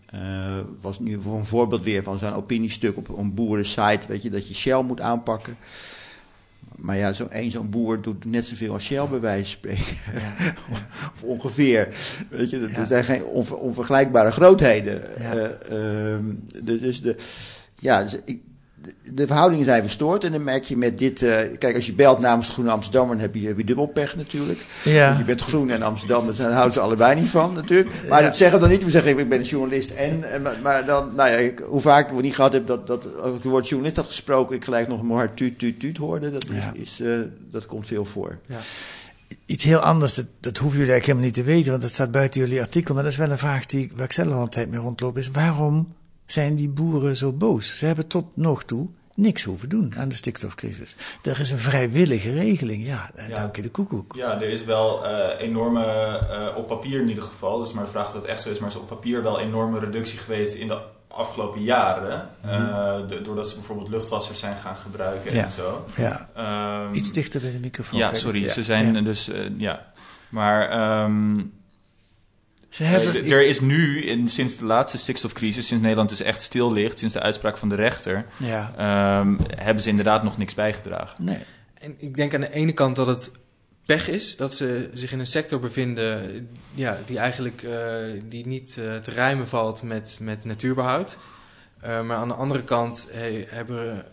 Eh, 0.06 0.20
was 0.80 0.98
nu 0.98 1.20
voor 1.20 1.38
een 1.38 1.46
voorbeeld 1.46 1.82
weer 1.84 2.02
van 2.02 2.18
zo'n 2.18 2.32
opiniestuk 2.32 2.96
op 2.96 3.18
een 3.18 3.34
boerensite. 3.34 4.06
Weet 4.08 4.22
je, 4.22 4.30
dat 4.30 4.48
je 4.48 4.54
Shell 4.54 4.82
moet 4.82 5.00
aanpakken. 5.00 5.56
Maar 6.76 6.96
ja, 6.96 7.12
zo, 7.12 7.26
één 7.26 7.50
zo'n 7.50 7.70
boer 7.70 8.02
doet 8.02 8.24
net 8.24 8.46
zoveel 8.46 8.72
als 8.72 8.84
Shell 8.84 9.08
bij 9.08 9.20
wijze 9.20 9.44
van 9.60 9.70
spreken. 9.76 9.96
of 11.14 11.22
ongeveer. 11.22 11.88
Weet 12.30 12.50
je, 12.50 12.60
dat 12.60 12.70
Ja. 12.70 12.84
zijn 12.84 13.04
geen 13.04 13.24
onver- 13.24 13.56
onvergelijkbare 13.56 14.30
grootheden. 14.30 15.02
Ja. 15.18 15.32
Eh, 15.34 16.14
ehm, 16.14 16.24
de- 16.64 16.80
dus 16.80 17.02
de, 17.02 17.16
ja, 17.80 18.02
dus 18.02 18.16
ik, 18.24 18.38
de, 19.12 19.26
verhoudingen 19.26 19.64
zijn 19.64 19.82
verstoord. 19.82 20.24
En 20.24 20.32
dan 20.32 20.44
merk 20.44 20.64
je 20.64 20.76
met 20.76 20.98
dit... 20.98 21.22
eh, 21.22 21.36
kijk, 21.58 21.74
als 21.74 21.86
je 21.86 21.92
belt 21.92 22.20
namens 22.20 22.46
de 22.46 22.52
Groene 22.52 22.70
Amsterdammer... 22.70 23.16
dan 23.16 23.24
heb 23.24 23.34
je, 23.34 23.46
heb 23.46 23.58
je 23.58 23.64
dubbel 23.64 23.86
pech 23.86 24.16
natuurlijk. 24.16 24.66
Ja. 24.84 25.06
Want 25.06 25.18
je 25.18 25.24
bent 25.24 25.40
groen 25.40 25.70
en 25.70 25.82
Amsterdam, 25.82 26.32
daar 26.36 26.52
houden 26.52 26.72
ze 26.72 26.80
allebei 26.80 27.20
niet 27.20 27.28
van 27.30 27.52
natuurlijk. 27.54 27.88
Maar 28.08 28.20
Ja. 28.20 28.26
dat 28.26 28.36
zeggen 28.36 28.56
we 28.60 28.62
dan 28.64 28.74
niet. 28.74 28.84
We 28.84 28.90
zeggen, 28.90 29.18
ik 29.18 29.28
ben 29.28 29.38
een 29.38 29.44
journalist 29.44 29.90
en... 29.90 30.24
maar, 30.42 30.56
maar 30.62 30.84
dan, 30.84 31.14
nou 31.14 31.30
ja, 31.30 31.36
ik, 31.36 31.58
hoe 31.68 31.80
vaak 31.80 32.10
we 32.10 32.20
niet 32.22 32.34
gehad 32.34 32.52
hebben 32.52 32.76
dat, 32.76 32.86
dat 32.86 33.16
als 33.20 33.28
ik 33.28 33.42
het 33.42 33.52
woord 33.52 33.68
journalist 33.68 33.96
had 33.96 34.06
gesproken... 34.06 34.56
ik 34.56 34.64
gelijk 34.64 34.88
nog 34.88 35.00
een 35.00 35.10
hard 35.10 35.36
tuut, 35.36 35.58
tuut, 35.58 35.80
tuut 35.80 35.96
hoorde. 35.96 36.30
Dat, 36.30 36.44
is, 36.56 36.64
Ja. 36.64 36.72
is, 36.74 37.00
eh, 37.00 37.18
dat 37.50 37.66
komt 37.66 37.86
veel 37.86 38.04
voor. 38.04 38.38
Iets 39.46 39.64
heel 39.64 39.78
anders, 39.78 40.14
dat, 40.14 40.26
dat 40.40 40.56
hoeven 40.56 40.78
jullie 40.78 40.92
eigenlijk 40.92 41.06
helemaal 41.06 41.24
niet 41.24 41.34
te 41.34 41.52
weten, 41.54 41.70
want 41.70 41.82
dat 41.82 41.90
staat 41.90 42.10
buiten 42.10 42.40
jullie 42.40 42.60
artikel. 42.60 42.94
Maar 42.94 43.02
dat 43.02 43.12
is 43.12 43.18
wel 43.18 43.30
een 43.30 43.38
vraag 43.38 43.66
die, 43.66 43.90
waar 43.94 44.04
ik 44.04 44.12
zelf 44.12 44.32
al 44.32 44.42
een 44.42 44.48
tijd 44.48 44.70
mee 44.70 44.80
rondloop, 44.80 45.18
is 45.18 45.30
waarom 45.30 45.94
zijn 46.32 46.54
die 46.54 46.68
boeren 46.68 47.16
zo 47.16 47.32
boos? 47.32 47.78
Ze 47.78 47.86
hebben 47.86 48.06
tot 48.06 48.24
nog 48.34 48.64
toe 48.64 48.88
niks 49.14 49.42
hoeven 49.44 49.68
doen 49.68 49.94
aan 49.96 50.08
de 50.08 50.14
stikstofcrisis. 50.14 50.96
Er 51.22 51.40
is 51.40 51.50
een 51.50 51.58
vrijwillige 51.58 52.32
regeling, 52.32 52.86
ja, 52.86 53.10
eh, 53.14 53.28
Ja. 53.28 53.34
dank 53.34 53.56
je 53.56 53.62
de 53.62 53.70
koekoek. 53.70 54.14
Ja, 54.16 54.34
er 54.40 54.48
is 54.48 54.64
wel 54.64 55.04
eh, 55.06 55.46
enorme, 55.46 55.84
eh, 55.84 56.56
op 56.56 56.66
papier 56.66 57.00
in 57.00 57.08
ieder 57.08 57.24
geval, 57.24 57.58
dus 57.58 57.72
maar 57.72 57.84
de 57.84 57.90
vraag 57.90 58.06
of 58.06 58.12
dat 58.12 58.24
echt 58.24 58.42
zo 58.42 58.50
is, 58.50 58.58
maar 58.58 58.68
is 58.68 58.76
op 58.76 58.86
papier 58.86 59.22
wel 59.22 59.40
enorme 59.40 59.78
reductie 59.78 60.18
geweest 60.18 60.54
in 60.54 60.68
de 60.68 60.78
afgelopen 61.08 61.62
jaren. 61.62 62.28
eh, 62.40 62.96
de- 63.08 63.22
doordat 63.22 63.48
ze 63.48 63.54
bijvoorbeeld 63.54 63.88
luchtwassers 63.88 64.38
zijn 64.38 64.56
gaan 64.56 64.76
gebruiken 64.76 65.34
Ja. 65.34 65.44
en 65.44 65.52
zo. 65.52 65.84
Ja, 65.96 66.28
Ehm, 66.34 66.94
iets 66.94 67.12
dichter 67.12 67.40
bij 67.40 67.52
de 67.52 67.58
microfoon. 67.58 67.98
Ja, 67.98 68.14
sorry, 68.14 68.42
Ja, 68.42 68.48
ze 68.52 68.62
zijn 68.62 68.94
ja. 68.94 69.00
dus, 69.00 69.28
eh, 69.28 69.44
ja. 69.58 69.92
Maar 70.28 70.68
ehm, 70.70 71.40
Ze 72.70 72.84
hebben, 72.84 73.30
er 73.30 73.46
is 73.46 73.60
nu, 73.60 74.02
in, 74.02 74.28
sinds 74.28 74.56
de 74.56 74.64
laatste 74.64 74.98
stikstofcrisis, 74.98 75.66
sinds 75.66 75.82
Nederland 75.82 76.08
dus 76.08 76.22
echt 76.22 76.42
stil 76.42 76.72
ligt, 76.72 76.98
sinds 76.98 77.14
de 77.14 77.20
uitspraak 77.20 77.58
van 77.58 77.68
de 77.68 77.74
rechter, 77.74 78.26
ja, 78.38 78.72
ehm, 78.76 79.36
hebben 79.56 79.82
ze 79.82 79.88
inderdaad 79.88 80.22
nog 80.22 80.38
niks 80.38 80.54
bijgedragen. 80.54 81.24
nee. 81.24 81.38
En 81.80 81.94
ik 81.98 82.16
denk 82.16 82.34
aan 82.34 82.40
de 82.40 82.52
ene 82.52 82.72
kant 82.72 82.96
dat 82.96 83.06
het 83.06 83.30
pech 83.86 84.08
is 84.08 84.36
dat 84.36 84.54
ze 84.54 84.90
zich 84.92 85.12
in 85.12 85.18
een 85.18 85.26
sector 85.26 85.60
bevinden 85.60 86.48
ja, 86.74 86.98
die 87.06 87.18
eigenlijk 87.18 87.62
eh, 87.62 87.76
die 88.24 88.46
niet 88.46 88.78
eh, 88.78 88.96
te 88.96 89.10
rijmen 89.10 89.48
valt 89.48 89.82
met, 89.82 90.18
met 90.20 90.44
natuurbehoud. 90.44 91.16
Eh, 91.80 92.02
maar 92.02 92.16
aan 92.16 92.28
de 92.28 92.34
andere 92.34 92.64
kant 92.64 93.08
hey, 93.10 93.46
hebben 93.48 94.04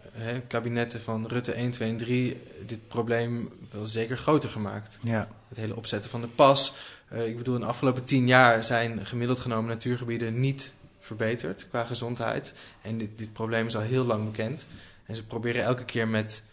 kabinetten 0.47 1.01
van 1.01 1.27
Rutte 1.27 1.51
1, 1.51 1.71
2 1.71 1.89
en 1.89 1.97
3 1.97 2.41
dit 2.65 2.88
probleem 2.88 3.49
wel 3.71 3.86
zeker 3.86 4.17
groter 4.17 4.49
gemaakt. 4.49 4.97
Ja, 5.03 5.27
Het 5.47 5.58
hele 5.58 5.75
opzetten 5.75 6.10
van 6.12 6.21
de 6.21 6.27
pas. 6.27 6.73
Eh, 7.08 7.27
ik 7.27 7.38
bedoel, 7.38 7.56
in 7.56 7.62
de 7.62 7.67
afgelopen 7.67 8.03
tien 8.03 8.27
jaar 8.27 8.63
zijn 8.63 9.06
gemiddeld 9.06 9.39
genomen 9.39 9.69
natuurgebieden 9.69 10.39
niet 10.39 10.73
verbeterd 10.99 11.67
qua 11.69 11.84
gezondheid. 11.84 12.53
En 12.82 12.97
dit, 12.97 13.10
dit 13.17 13.34
probleem 13.34 13.65
is 13.67 13.75
al 13.75 13.82
heel 13.82 14.06
lang 14.06 14.25
bekend. 14.25 14.67
En 15.06 15.15
ze 15.15 15.25
proberen 15.25 15.63
elke 15.63 15.86
keer 15.86 16.08
met 16.08 16.43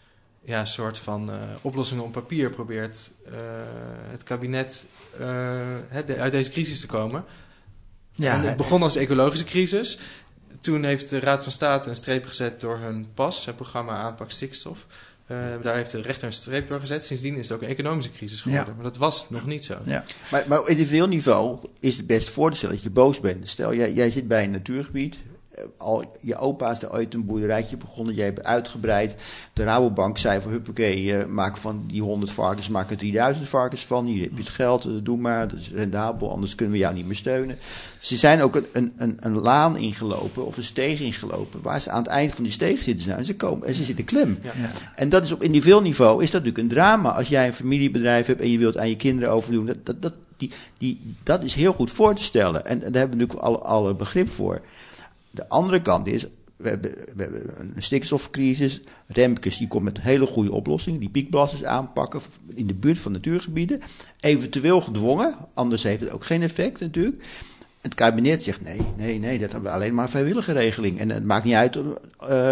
ja, 0.41 0.59
een 0.59 0.67
soort 0.67 0.97
van 0.97 1.31
eh, 1.31 1.37
oplossingen 1.61 2.03
op 2.03 2.11
papier 2.11 2.49
probeert 2.49 3.11
eh, 3.25 3.33
het 4.11 4.23
kabinet 4.23 4.85
de- 5.17 6.15
uit 6.19 6.31
deze 6.31 6.51
crisis 6.51 6.79
te 6.79 6.87
komen. 6.87 7.23
ja 8.13 8.33
en 8.33 8.39
het 8.41 8.57
begon 8.57 8.81
als 8.83 8.95
ecologische 8.95 9.45
crisis. 9.45 9.99
Toen 10.65 10.83
heeft 10.83 11.09
de 11.09 11.19
Raad 11.19 11.43
van 11.43 11.51
State 11.51 11.89
een 11.89 11.95
streep 11.95 12.25
gezet 12.25 12.61
door 12.61 12.77
hun 12.77 13.07
PAS, 13.13 13.45
het 13.45 13.55
programma 13.55 13.91
aanpak 13.91 14.31
stikstof. 14.31 14.85
Eh, 15.27 15.37
daar 15.61 15.75
heeft 15.75 15.91
de 15.91 16.01
rechter 16.01 16.27
een 16.27 16.33
streep 16.33 16.67
door 16.67 16.79
gezet. 16.79 17.05
Sindsdien 17.05 17.35
is 17.37 17.49
het 17.49 17.57
ook 17.57 17.63
een 17.63 17.69
economische 17.69 18.11
crisis 18.11 18.41
geworden. 18.41 18.67
Ja. 18.67 18.73
Maar 18.75 18.83
dat 18.83 18.97
was 18.97 19.29
nog 19.29 19.45
niet 19.45 19.65
zo. 19.65 19.77
ja. 19.85 20.03
Maar, 20.31 20.43
maar 20.47 20.59
op 20.59 20.67
individueel 20.67 21.07
niveau 21.07 21.57
is 21.79 21.97
het 21.97 22.07
best 22.07 22.29
voor 22.29 22.51
te 22.51 22.57
stellen 22.57 22.75
dat 22.75 22.83
je 22.83 22.89
boos 22.89 23.19
bent. 23.19 23.47
Stel, 23.49 23.73
jij, 23.73 23.93
jij 23.93 24.09
zit 24.11 24.27
bij 24.27 24.43
een 24.43 24.51
natuurgebied. 24.51 25.17
Eh, 25.55 25.65
Al, 25.77 26.03
je 26.21 26.37
opa 26.37 26.71
is 26.71 26.79
daar 26.79 26.93
ooit 26.93 27.13
een 27.13 27.25
boerderijtje 27.25 27.77
begonnen. 27.77 28.15
Jij 28.15 28.25
hebt 28.25 28.43
uitgebreid. 28.43 29.15
De 29.53 29.63
Rabobank 29.63 30.17
zei 30.17 30.41
van 30.41 30.51
huppakee, 30.51 31.17
eh, 31.17 31.25
maak 31.25 31.57
van 31.57 31.83
die 31.87 32.01
100 32.01 32.31
varkens, 32.31 32.69
maak 32.69 32.89
er 32.89 32.97
3000 32.97 33.49
varkens 33.49 33.85
van. 33.85 34.05
Hier 34.05 34.21
heb 34.21 34.31
je 34.31 34.43
het 34.43 34.49
geld, 34.49 34.85
eh, 34.85 34.91
doe 35.03 35.17
maar. 35.17 35.47
Dat 35.47 35.59
is 35.59 35.71
rendabel, 35.71 36.31
anders 36.31 36.55
kunnen 36.55 36.73
we 36.73 36.79
jou 36.79 36.93
niet 36.93 37.05
meer 37.05 37.15
steunen. 37.15 37.57
Ze 37.99 38.15
zijn 38.15 38.41
ook 38.41 38.55
een, 38.55 38.65
een, 38.73 38.93
een, 38.97 39.17
een 39.19 39.39
laan 39.39 39.77
ingelopen 39.77 40.45
of 40.45 40.57
een 40.57 40.63
steeg 40.63 40.99
ingelopen. 40.99 41.61
Waar 41.61 41.81
ze 41.81 41.89
aan 41.89 42.01
het 42.01 42.11
eind 42.11 42.33
van 42.33 42.43
die 42.43 42.53
steeg 42.53 42.83
zitten. 42.83 43.07
Nou, 43.07 43.19
en, 43.19 43.25
ze 43.25 43.35
komen, 43.35 43.67
en 43.67 43.75
ze 43.75 43.83
zitten 43.83 44.05
klem. 44.05 44.37
Ja. 44.41 44.51
Ja. 44.61 44.69
En 44.95 45.09
dat 45.09 45.23
is 45.23 45.31
op 45.31 45.43
individueel 45.43 45.81
niveau 45.81 46.23
is 46.23 46.31
dat 46.31 46.43
natuurlijk 46.43 46.57
een 46.57 46.77
drama. 46.77 47.09
Als 47.11 47.27
jij 47.27 47.47
een 47.47 47.53
familiebedrijf 47.53 48.25
hebt 48.25 48.41
en 48.41 48.51
je 48.51 48.57
wilt 48.57 48.77
aan 48.77 48.89
je 48.89 48.95
kinderen 48.95 49.29
overdoen, 49.33 49.65
dat, 49.65 49.77
dat, 49.83 50.01
dat, 50.01 50.13
die, 50.37 50.51
die, 50.77 51.15
dat 51.23 51.43
is 51.43 51.55
heel 51.55 51.73
goed 51.73 51.91
voor 51.91 52.15
te 52.15 52.23
stellen. 52.23 52.65
En, 52.65 52.83
en 52.83 52.91
daar 52.91 53.01
hebben 53.01 53.19
we 53.19 53.25
natuurlijk 53.25 53.39
alle, 53.39 53.57
alle 53.57 53.93
begrip 53.93 54.29
voor. 54.29 54.61
De 55.35 55.49
andere 55.49 55.81
kant 55.81 56.07
is, 56.07 56.27
we 56.55 56.69
hebben, 56.69 56.93
een 57.75 57.83
stikstofcrisis. 57.83 58.81
Remkes 59.07 59.57
die 59.57 59.67
komt 59.67 59.83
met 59.83 60.01
hele 60.01 60.25
goede 60.25 60.51
oplossingen. 60.51 60.99
Die 60.99 61.09
piekbelasters 61.09 61.63
aanpakken 61.63 62.21
in 62.53 62.67
de 62.67 62.73
buurt 62.73 62.97
van 62.97 63.11
natuurgebieden. 63.11 63.81
Eventueel 64.19 64.81
gedwongen, 64.81 65.35
anders 65.53 65.83
heeft 65.83 65.99
het 65.99 66.11
ook 66.11 66.25
geen 66.25 66.41
effect 66.41 66.79
natuurlijk. 66.79 67.23
Het 67.81 67.95
kabinet 67.95 68.43
zegt 68.43 68.61
nee, 68.61 68.81
nee, 68.97 69.19
nee, 69.19 69.39
dat 69.39 69.51
hebben 69.51 69.69
we 69.69 69.75
alleen 69.77 69.93
maar 69.93 70.03
een 70.03 70.09
vrijwillige 70.09 70.51
regeling. 70.51 70.99
En 70.99 71.09
het 71.09 71.25
maakt 71.25 71.43
niet 71.45 71.53
uit. 71.53 71.77
eh 72.17 72.51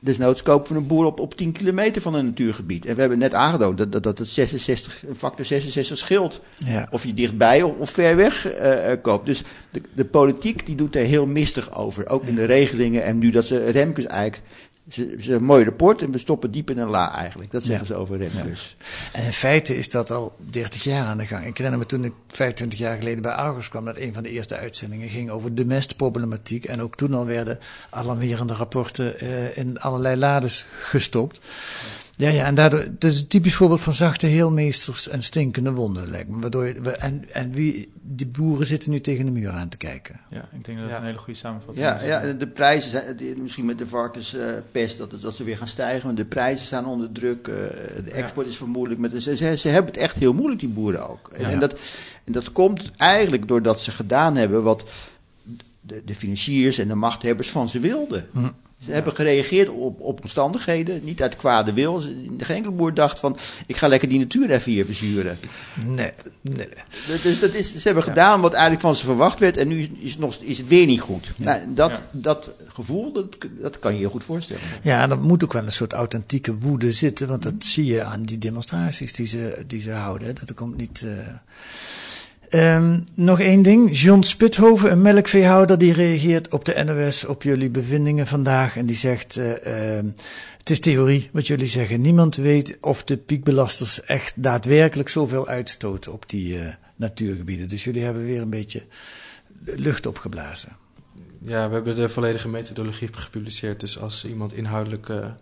desnoods 0.00 0.42
kopen 0.42 0.72
we 0.72 0.78
een 0.78 0.86
boer 0.86 1.04
op, 1.04 1.20
op 1.20 1.34
10 1.34 1.52
kilometer 1.52 2.02
van 2.02 2.14
een 2.14 2.24
natuurgebied. 2.24 2.86
En 2.86 2.94
we 2.94 3.00
hebben 3.00 3.18
net 3.18 3.34
aangetoond 3.34 3.78
dat, 3.78 3.92
dat, 3.92 4.02
dat 4.02 4.18
het 4.18 4.28
66, 4.28 5.02
een 5.08 5.14
factor 5.14 5.44
66 5.44 5.98
scheelt. 5.98 6.40
Ja. 6.64 6.88
Of 6.90 7.04
je 7.04 7.14
dichtbij 7.14 7.62
of, 7.62 7.76
of 7.78 7.90
ver 7.90 8.16
weg 8.16 8.46
eh, 8.46 8.92
koopt. 9.02 9.26
Dus 9.26 9.42
de, 9.70 9.80
de 9.94 10.04
politiek 10.04 10.66
die 10.66 10.76
doet 10.76 10.96
er 10.96 11.04
heel 11.04 11.26
mistig 11.26 11.76
over. 11.76 12.08
Ook 12.08 12.24
in 12.24 12.34
de 12.34 12.44
regelingen. 12.44 13.04
En 13.04 13.18
nu 13.18 13.30
dat 13.30 13.46
ze 13.46 13.70
Remkes 13.70 14.06
eigenlijk... 14.06 14.42
Ze, 14.88 15.16
ze 15.20 15.32
een 15.32 15.44
mooi 15.44 15.64
rapport 15.64 16.02
en 16.02 16.10
we 16.10 16.18
stoppen 16.18 16.50
diep 16.50 16.70
in 16.70 16.78
een 16.78 16.88
la 16.88 17.16
eigenlijk. 17.16 17.50
Dat 17.50 17.62
zeggen 17.62 17.86
Ja. 17.86 17.92
ze 17.94 18.00
over 18.00 18.16
Remkes. 18.16 18.76
En 19.12 19.24
in 19.24 19.32
feite 19.32 19.76
is 19.76 19.90
dat 19.90 20.10
al 20.10 20.34
30 20.38 20.82
jaar 20.84 21.06
aan 21.06 21.18
de 21.18 21.26
gang. 21.26 21.46
Ik 21.46 21.56
herinner 21.56 21.78
me 21.80 21.86
toen 21.86 22.04
ik 22.04 22.12
25 22.28 22.78
jaar 22.78 22.96
geleden 22.96 23.22
bij 23.22 23.32
Argos 23.32 23.68
kwam, 23.68 23.84
dat 23.84 23.96
een 23.96 24.14
van 24.14 24.22
de 24.22 24.28
eerste 24.30 24.56
uitzendingen 24.56 25.08
ging 25.08 25.30
over 25.30 25.54
de 25.54 25.64
mestproblematiek. 25.64 26.64
En 26.64 26.82
ook 26.82 26.96
toen 26.96 27.14
al 27.14 27.26
werden 27.26 27.58
alarmerende 27.90 28.54
rapporten 28.54 29.18
eh, 29.18 29.56
in 29.56 29.80
allerlei 29.80 30.16
lades 30.16 30.66
gestopt. 30.80 31.40
Ja, 31.42 32.07
ja, 32.18 32.44
en 32.44 32.54
daardoor, 32.54 32.80
het 32.80 33.04
is 33.04 33.20
een 33.20 33.26
typisch 33.26 33.54
voorbeeld 33.54 33.80
van 33.80 33.94
zachte 33.94 34.26
heelmeesters 34.26 35.08
en 35.08 35.22
stinkende 35.22 35.72
wonden, 35.72 36.10
lijkt 36.10 36.28
me. 36.28 36.40
Waardoor 36.40 36.66
je, 36.66 36.80
we- 36.80 36.90
en, 36.90 37.24
en 37.32 37.52
wie, 37.52 37.92
die 38.02 38.26
boeren 38.26 38.66
zitten 38.66 38.90
nu 38.90 39.00
tegen 39.00 39.24
de 39.24 39.30
muur 39.30 39.50
aan 39.50 39.68
te 39.68 39.76
kijken. 39.76 40.20
Ja, 40.30 40.48
ik 40.52 40.64
denk 40.64 40.78
dat 40.78 40.86
dat 40.86 40.90
Ja. 40.90 40.96
een 41.00 41.04
hele 41.06 41.18
goede 41.18 41.38
samenvatting 41.38 41.86
Ja, 41.86 41.94
is. 41.98 42.04
ja, 42.06 42.32
de 42.32 42.46
prijzen 42.46 42.90
zijn, 42.90 43.16
misschien 43.42 43.64
met 43.64 43.78
de 43.78 43.86
varkenspest 43.88 44.98
dat, 44.98 45.12
het- 45.12 45.20
dat 45.20 45.36
ze 45.36 45.44
weer 45.44 45.56
gaan 45.56 45.68
stijgen. 45.68 46.04
Want 46.04 46.16
de 46.16 46.24
prijzen 46.24 46.66
staan 46.66 46.86
onder 46.86 47.12
druk. 47.12 47.48
eh, 47.48 47.54
de 48.04 48.10
export 48.10 48.46
is 48.46 48.56
vermoedelijk. 48.56 49.00
Met, 49.00 49.22
ze, 49.22 49.36
ze, 49.36 49.56
ze 49.56 49.68
hebben 49.68 49.92
het 49.92 50.00
echt 50.00 50.16
heel 50.18 50.32
moeilijk, 50.32 50.60
die 50.60 50.68
boeren 50.68 51.08
ook. 51.10 51.28
En, 51.32 51.40
Ja. 51.40 51.50
en, 51.50 51.58
dat, 51.60 51.72
en 52.24 52.32
dat 52.32 52.52
komt 52.52 52.90
eigenlijk 52.96 53.48
doordat 53.48 53.82
ze 53.82 53.90
gedaan 53.90 54.36
hebben 54.36 54.62
wat 54.62 54.84
de, 55.80 56.02
de 56.04 56.14
financiers 56.14 56.78
en 56.78 56.88
de 56.88 56.94
machthebbers 56.94 57.50
van 57.50 57.68
ze 57.68 57.80
wilden. 57.80 58.26
Hm. 58.32 58.48
Ze 58.84 58.90
hebben 58.92 59.14
gereageerd 59.14 59.68
op, 59.68 60.00
op 60.00 60.20
omstandigheden, 60.22 61.04
niet 61.04 61.22
uit 61.22 61.36
kwade 61.36 61.72
wil. 61.72 62.00
Geen 62.38 62.56
enkele 62.56 62.74
boer 62.74 62.94
dacht 62.94 63.18
van, 63.18 63.36
ik 63.66 63.76
ga 63.76 63.88
lekker 63.88 64.08
die 64.08 64.18
natuur 64.18 64.50
even 64.50 64.72
hier 64.72 64.84
verzuren. 64.84 65.38
Nee, 65.86 66.12
nee. 66.40 66.68
Dus 67.06 67.40
dat 67.40 67.54
is, 67.54 67.70
ze 67.74 67.80
hebben 67.82 68.02
gedaan 68.02 68.40
wat 68.40 68.52
eigenlijk 68.52 68.82
van 68.82 68.96
ze 68.96 69.04
verwacht 69.04 69.38
werd 69.38 69.56
en 69.56 69.68
nu 69.68 69.88
is 69.98 70.10
het, 70.10 70.18
nog, 70.20 70.36
is 70.40 70.58
het 70.58 70.68
weer 70.68 70.86
niet 70.86 71.00
goed. 71.00 71.32
Nou, 71.36 71.60
dat, 71.74 71.90
Ja. 71.90 72.02
dat 72.10 72.50
gevoel, 72.66 73.12
dat, 73.12 73.36
dat 73.60 73.78
kan 73.78 73.94
je 73.94 74.00
je 74.00 74.08
goed 74.08 74.24
voorstellen. 74.24 74.62
Ja, 74.82 75.02
en 75.02 75.10
er 75.10 75.20
moet 75.20 75.44
ook 75.44 75.52
wel 75.52 75.64
een 75.64 75.72
soort 75.72 75.92
authentieke 75.92 76.58
woede 76.58 76.92
zitten, 76.92 77.28
want 77.28 77.42
dat 77.42 77.54
zie 77.58 77.84
je 77.84 78.04
aan 78.04 78.22
die 78.22 78.38
demonstraties 78.38 79.12
die 79.12 79.26
ze, 79.26 79.64
die 79.66 79.80
ze 79.80 79.90
houden. 79.90 80.34
Dat 80.34 80.48
er 80.48 80.54
komt 80.54 80.76
niet. 80.76 81.02
eh. 81.02 81.26
Ehm, 82.48 83.00
nog 83.14 83.40
één 83.40 83.62
ding. 83.62 83.98
John 83.98 84.22
Spithoven, 84.22 84.92
een 84.92 85.02
melkveehouder, 85.02 85.78
die 85.78 85.92
reageert 85.92 86.52
op 86.52 86.64
de 86.64 86.84
NOS 86.84 87.24
op 87.24 87.42
jullie 87.42 87.70
bevindingen 87.70 88.26
vandaag. 88.26 88.76
En 88.76 88.86
die 88.86 88.96
zegt: 88.96 89.36
eh, 89.36 89.96
ehm, 89.96 90.06
Het 90.58 90.70
is 90.70 90.80
theorie 90.80 91.28
wat 91.32 91.46
jullie 91.46 91.66
zeggen. 91.66 92.00
Niemand 92.00 92.36
weet 92.36 92.78
of 92.80 93.04
de 93.04 93.16
piekbelasters 93.16 94.02
echt 94.02 94.42
daadwerkelijk 94.42 95.08
zoveel 95.08 95.48
uitstoten 95.48 96.12
op 96.12 96.28
die 96.28 96.58
eh, 96.58 96.74
natuurgebieden. 96.96 97.68
Dus 97.68 97.84
jullie 97.84 98.02
hebben 98.02 98.24
weer 98.24 98.40
een 98.40 98.50
beetje 98.50 98.82
lucht 99.64 100.06
opgeblazen. 100.06 100.76
Ja, 101.42 101.68
we 101.68 101.74
hebben 101.74 101.94
de 101.94 102.08
volledige 102.08 102.48
methodologie 102.48 103.08
gepubliceerd. 103.12 103.80
Dus 103.80 103.98
als 103.98 104.24
iemand 104.24 104.52
inhoudelijke 104.52 105.34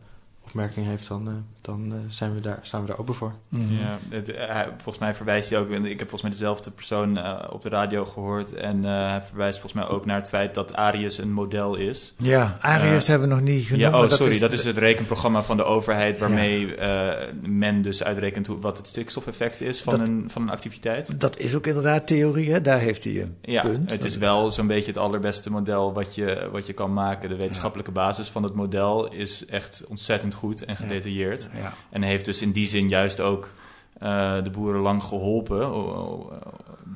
opmerkingen 0.46 0.88
heeft, 0.90 1.08
dan, 1.08 1.28
eh, 1.28 1.32
dan 1.60 1.92
eh, 1.92 1.98
zijn 2.08 2.34
we 2.34 2.40
daar, 2.40 2.58
staan 2.62 2.80
we 2.80 2.86
daar 2.86 2.98
open 2.98 3.14
voor. 3.14 3.32
Ja, 3.50 3.98
het, 4.08 4.28
eh, 4.32 4.46
hij- 4.48 4.68
volgens 4.76 4.98
mij 4.98 5.14
verwijst 5.14 5.50
hij 5.50 5.58
ook, 5.58 5.70
ik 5.70 5.88
heb 5.98 6.08
volgens 6.08 6.22
mij 6.22 6.30
dezelfde 6.30 6.70
persoon 6.70 7.18
eh, 7.18 7.38
op 7.50 7.62
de 7.62 7.68
radio 7.68 8.04
gehoord. 8.04 8.52
En 8.54 8.84
eh, 8.84 8.90
hij 9.10 9.22
verwijst 9.28 9.60
volgens 9.60 9.82
mij 9.84 9.92
ook 9.96 10.06
naar 10.06 10.16
het 10.16 10.28
feit 10.28 10.54
dat 10.54 10.74
Arius 10.74 11.18
een 11.18 11.32
model 11.32 11.74
is. 11.74 12.14
Ja, 12.16 12.56
Arius 12.60 13.06
hebben 13.06 13.28
we 13.28 13.34
nog 13.34 13.42
niet 13.44 13.64
genoemd. 13.64 13.82
ja, 13.82 13.90
oh, 13.92 14.00
maar 14.00 14.10
sorry, 14.10 14.38
dat 14.38 14.52
is 14.52 14.64
het 14.64 14.76
rekenprogramma 14.78 15.42
van 15.42 15.56
de 15.56 15.64
overheid 15.64 16.18
waarmee 16.18 16.74
eh, 16.74 17.26
men 17.46 17.82
dus 17.82 18.02
uitrekent 18.02 18.46
hoe, 18.46 18.58
wat 18.60 18.76
het 18.76 18.86
stikstofeffect 18.86 19.60
is 19.60 19.82
van, 19.82 19.98
Dat- 19.98 20.08
een, 20.08 20.24
van 20.28 20.42
een 20.42 20.50
activiteit. 20.50 21.20
Dat 21.20 21.38
is 21.38 21.54
ook 21.54 21.66
inderdaad 21.66 22.06
theorie, 22.06 22.50
hè? 22.52 22.60
daar 22.60 22.78
heeft 22.78 23.04
hij 23.04 23.20
een 23.22 23.36
Ja, 23.42 23.62
punt. 23.62 23.90
het 23.90 24.04
is 24.04 24.16
wel 24.16 24.50
zo'n 24.50 24.66
beetje 24.66 24.90
het 24.90 24.98
allerbeste 25.00 25.50
model 25.50 25.92
wat 25.92 26.14
je, 26.14 26.48
wat 26.52 26.66
je 26.66 26.72
kan 26.72 26.92
maken. 26.92 27.28
De 27.28 27.36
wetenschappelijke 27.36 27.90
basis 27.92 28.28
van 28.28 28.42
het 28.42 28.54
model 28.54 29.12
is 29.12 29.46
echt 29.46 29.84
ontzettend 29.88 30.34
goed 30.36 30.64
en 30.64 30.76
gedetailleerd. 30.76 31.48
Ja. 31.54 31.72
En 31.90 32.02
heeft 32.02 32.24
dus 32.24 32.42
in 32.42 32.52
die 32.52 32.66
zin 32.66 32.88
juist 32.88 33.20
ook 33.20 33.50
eh, 33.98 34.42
de 34.42 34.50
boeren 34.50 34.80
lang 34.80 35.02
geholpen. 35.02 35.58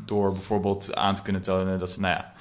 door 0.06 0.32
bijvoorbeeld 0.32 0.94
aan 0.94 1.14
te 1.14 1.22
kunnen 1.22 1.42
tonen 1.42 1.78
dat 1.78 1.90
ze, 1.90 2.00
nou 2.00 2.14
ja, 2.14 2.32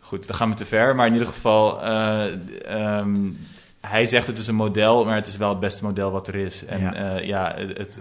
goed, 0.00 0.26
dan 0.26 0.36
gaan 0.36 0.50
we 0.50 0.56
te 0.56 0.66
ver. 0.66 0.96
Maar 0.96 1.06
in 1.06 1.12
ieder 1.12 1.28
geval, 1.28 1.82
eh, 1.82 2.98
ehm, 2.98 3.30
hij 3.80 4.06
zegt 4.06 4.26
het 4.26 4.38
is 4.38 4.46
een 4.46 4.54
model, 4.54 5.04
maar 5.04 5.14
het 5.14 5.26
is 5.26 5.36
wel 5.36 5.48
het 5.48 5.60
beste 5.60 5.84
model 5.84 6.10
wat 6.10 6.28
er 6.28 6.34
is. 6.34 6.64
En 6.64 6.80
Ja. 6.80 6.92
ja, 6.94 7.18
ja 7.18 7.54
het, 7.56 7.78
het, 7.78 7.98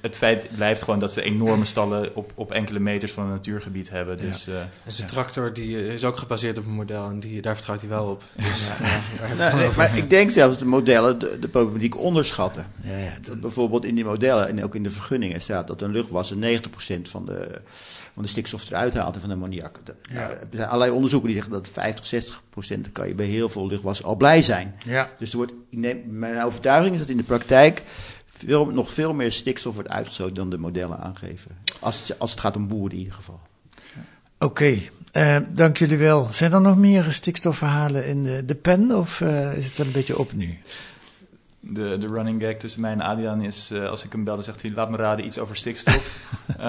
het 0.00 0.16
feit 0.16 0.48
blijft 0.56 0.82
gewoon 0.82 0.98
dat 1.00 1.12
ze 1.12 1.22
enorme 1.22 1.64
stallen 1.64 2.16
op, 2.16 2.32
op 2.34 2.52
enkele 2.52 2.78
meters 2.78 3.12
van 3.12 3.24
een 3.24 3.30
natuurgebied 3.30 3.90
hebben. 3.90 4.16
Ja. 4.16 4.22
Dus 4.22 4.46
eh, 4.46 4.54
En 4.60 4.92
zijn 4.92 5.08
tractor 5.08 5.52
die 5.52 5.76
eh, 5.76 5.92
is 5.94 6.04
ook 6.04 6.18
gebaseerd 6.18 6.58
op 6.58 6.64
een 6.64 6.70
model 6.72 7.08
en 7.08 7.20
die, 7.20 7.42
daar 7.42 7.54
vertrouwt 7.54 7.80
hij 7.80 7.88
wel 7.90 8.06
op. 8.06 8.22
Dus, 8.48 8.66
ja, 8.66 9.34
Nou, 9.38 9.56
nee, 9.58 9.68
maar 9.76 9.96
ik 9.96 10.10
denk 10.10 10.30
zelfs 10.30 10.50
dat 10.50 10.58
de 10.64 10.70
modellen 10.70 11.18
de, 11.18 11.38
de 11.40 11.48
problematiek 11.48 11.96
onderschatten. 11.98 12.66
Ja, 12.82 12.96
ja, 12.96 13.10
dat- 13.14 13.24
Dat 13.24 13.40
bijvoorbeeld 13.40 13.84
in 13.84 13.94
die 13.94 14.04
modellen 14.04 14.48
en 14.48 14.64
ook 14.64 14.74
in 14.74 14.82
de 14.82 14.90
vergunningen 14.90 15.40
staat 15.40 15.66
dat 15.66 15.82
een 15.82 15.90
luchtwasser 15.92 16.36
90% 16.36 17.08
van 17.08 17.24
de, 17.26 17.48
van 18.14 18.22
de 18.22 18.28
stikstof 18.28 18.68
eruit 18.70 18.94
haalt 18.94 19.14
en 19.14 19.20
van 19.20 19.28
de 19.28 19.34
ammoniak. 19.34 19.78
Ja. 19.84 20.14
nou, 20.14 20.30
er 20.32 20.46
zijn 20.50 20.66
allerlei 20.68 20.90
onderzoeken 20.92 21.28
die 21.28 21.36
zeggen 21.36 21.54
dat 21.54 21.68
50, 21.72 22.24
60% 22.86 22.92
kan 22.92 23.08
je 23.08 23.14
bij 23.14 23.26
heel 23.26 23.48
veel 23.48 23.66
luchtwassen 23.66 24.04
al 24.04 24.14
blij 24.16 24.42
zijn. 24.42 24.74
ja. 24.84 25.10
Dus 25.18 25.30
er 25.30 25.36
wordt, 25.36 25.52
ik 25.70 25.78
neem, 25.78 26.02
mijn 26.06 26.42
overtuiging 26.44 26.94
is 26.94 27.00
dat 27.00 27.08
in 27.08 27.16
de 27.16 27.22
praktijk 27.22 27.82
veel, 28.46 28.66
nog 28.66 28.92
veel 28.92 29.14
meer 29.14 29.32
stikstof 29.32 29.74
wordt 29.74 29.88
uitgestoten 29.88 30.34
dan 30.34 30.50
de 30.50 30.58
modellen 30.58 30.98
aangeven. 30.98 31.50
Als 31.80 32.00
het, 32.00 32.18
als 32.18 32.30
het 32.30 32.40
gaat 32.40 32.56
om 32.56 32.68
boeren 32.68 32.92
in 32.92 32.98
ieder 32.98 33.14
geval. 33.14 33.40
Oké, 34.38 34.78
eh, 35.12 35.36
dank 35.48 35.76
jullie 35.76 35.96
wel. 35.96 36.28
Zijn 36.32 36.52
er 36.52 36.60
nog 36.60 36.76
meer 36.76 37.06
stikstofverhalen 37.10 38.06
in 38.06 38.22
de, 38.22 38.44
de 38.44 38.54
pen 38.54 38.96
of 38.96 39.20
eh, 39.20 39.56
is 39.56 39.66
het 39.66 39.76
wel 39.76 39.86
een 39.86 39.92
beetje 39.92 40.18
op 40.18 40.32
nu? 40.32 40.58
De, 41.60 41.98
de 41.98 42.06
running 42.06 42.42
gag 42.42 42.54
tussen 42.54 42.80
mij 42.80 42.92
en 42.92 43.00
Adriaan 43.00 43.42
is, 43.42 43.70
eh, 43.70 43.88
als 43.88 44.04
ik 44.04 44.12
hem 44.12 44.24
bel, 44.24 44.34
dan 44.34 44.44
zegt 44.44 44.62
hij, 44.62 44.70
laat 44.74 44.90
me 44.90 44.96
raden, 44.96 45.24
iets 45.26 45.38
over 45.38 45.56
stikstof. 45.56 46.28
Eh, 46.50 46.66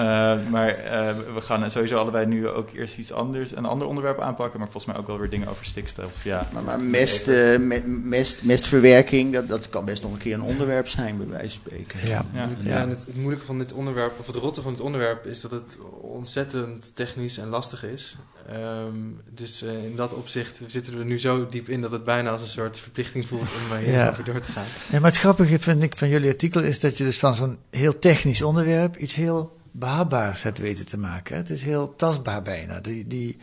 maar 0.50 0.68
eh, 0.68 1.14
we 1.34 1.40
gaan 1.40 1.70
sowieso 1.70 1.98
allebei 1.98 2.26
nu 2.26 2.48
ook 2.48 2.70
eerst 2.70 2.98
iets 2.98 3.12
anders, 3.12 3.56
een 3.56 3.64
ander 3.64 3.86
onderwerp 3.88 4.20
aanpakken, 4.20 4.58
maar 4.58 4.68
volgens 4.70 4.92
mij 4.92 5.02
ook 5.02 5.06
wel 5.06 5.18
weer 5.18 5.30
dingen 5.30 5.48
over 5.48 5.64
stikstof. 5.64 6.24
Ja, 6.24 6.48
Maar, 6.52 6.62
maar 6.62 6.80
mest, 6.80 7.28
eh, 7.28 7.58
me- 7.58 7.82
mest, 7.86 8.42
mestverwerking, 8.42 9.32
dat, 9.32 9.48
dat 9.48 9.68
kan 9.68 9.84
best 9.84 10.02
nog 10.02 10.12
een 10.12 10.18
keer 10.18 10.34
een 10.34 10.42
onderwerp 10.42 10.88
zijn, 10.88 11.16
bij 11.16 11.28
wijze 11.28 11.60
van 11.60 11.70
spreken. 11.70 12.08
Ja. 12.08 12.24
ja. 12.32 12.48
Ja, 12.58 12.80
en 12.80 12.88
het, 12.88 13.06
het 13.06 13.16
moeilijke 13.16 13.46
van 13.46 13.58
dit 13.58 13.72
onderwerp, 13.72 14.12
of 14.18 14.26
het 14.26 14.36
rotte 14.36 14.62
van 14.62 14.72
het 14.72 14.80
onderwerp, 14.80 15.26
is 15.26 15.40
dat 15.40 15.50
het 15.50 15.78
ontzettend 16.00 16.96
technisch 16.96 17.38
en 17.38 17.48
lastig 17.48 17.84
is. 17.84 18.16
Ehm, 18.48 18.96
dus 19.34 19.62
eh, 19.62 19.84
in 19.84 19.96
dat 19.96 20.14
opzicht 20.14 20.60
zitten 20.66 20.98
we 20.98 21.04
nu 21.04 21.18
zo 21.18 21.46
diep 21.46 21.68
in 21.68 21.80
dat 21.80 21.92
het 21.92 22.04
bijna 22.04 22.30
als 22.30 22.40
een 22.42 22.48
soort 22.48 22.78
verplichting 22.78 23.26
voelt 23.28 23.50
om 23.70 23.76
uh, 23.76 23.86
Ja. 23.86 23.98
hierover 24.00 24.24
door 24.24 24.40
te 24.40 24.52
gaan. 24.52 24.64
Ja, 24.90 25.00
maar 25.00 25.10
het 25.10 25.18
grappige 25.20 25.58
vind 25.58 25.82
ik 25.82 25.96
van 25.96 26.08
jullie 26.08 26.30
artikel 26.30 26.62
is 26.62 26.80
dat 26.80 26.98
je 26.98 27.04
dus 27.04 27.18
van 27.18 27.34
zo'n 27.34 27.58
heel 27.70 27.98
technisch 27.98 28.42
onderwerp 28.42 28.96
iets 28.96 29.14
heel 29.14 29.60
behapbaars 29.74 30.42
hebt 30.42 30.58
weten 30.58 30.86
te 30.86 30.98
maken. 30.98 31.36
Het 31.36 31.50
is 31.50 31.62
heel 31.62 31.96
tastbaar 31.96 32.42
bijna. 32.42 32.80
Die, 32.80 33.06
die, 33.06 33.36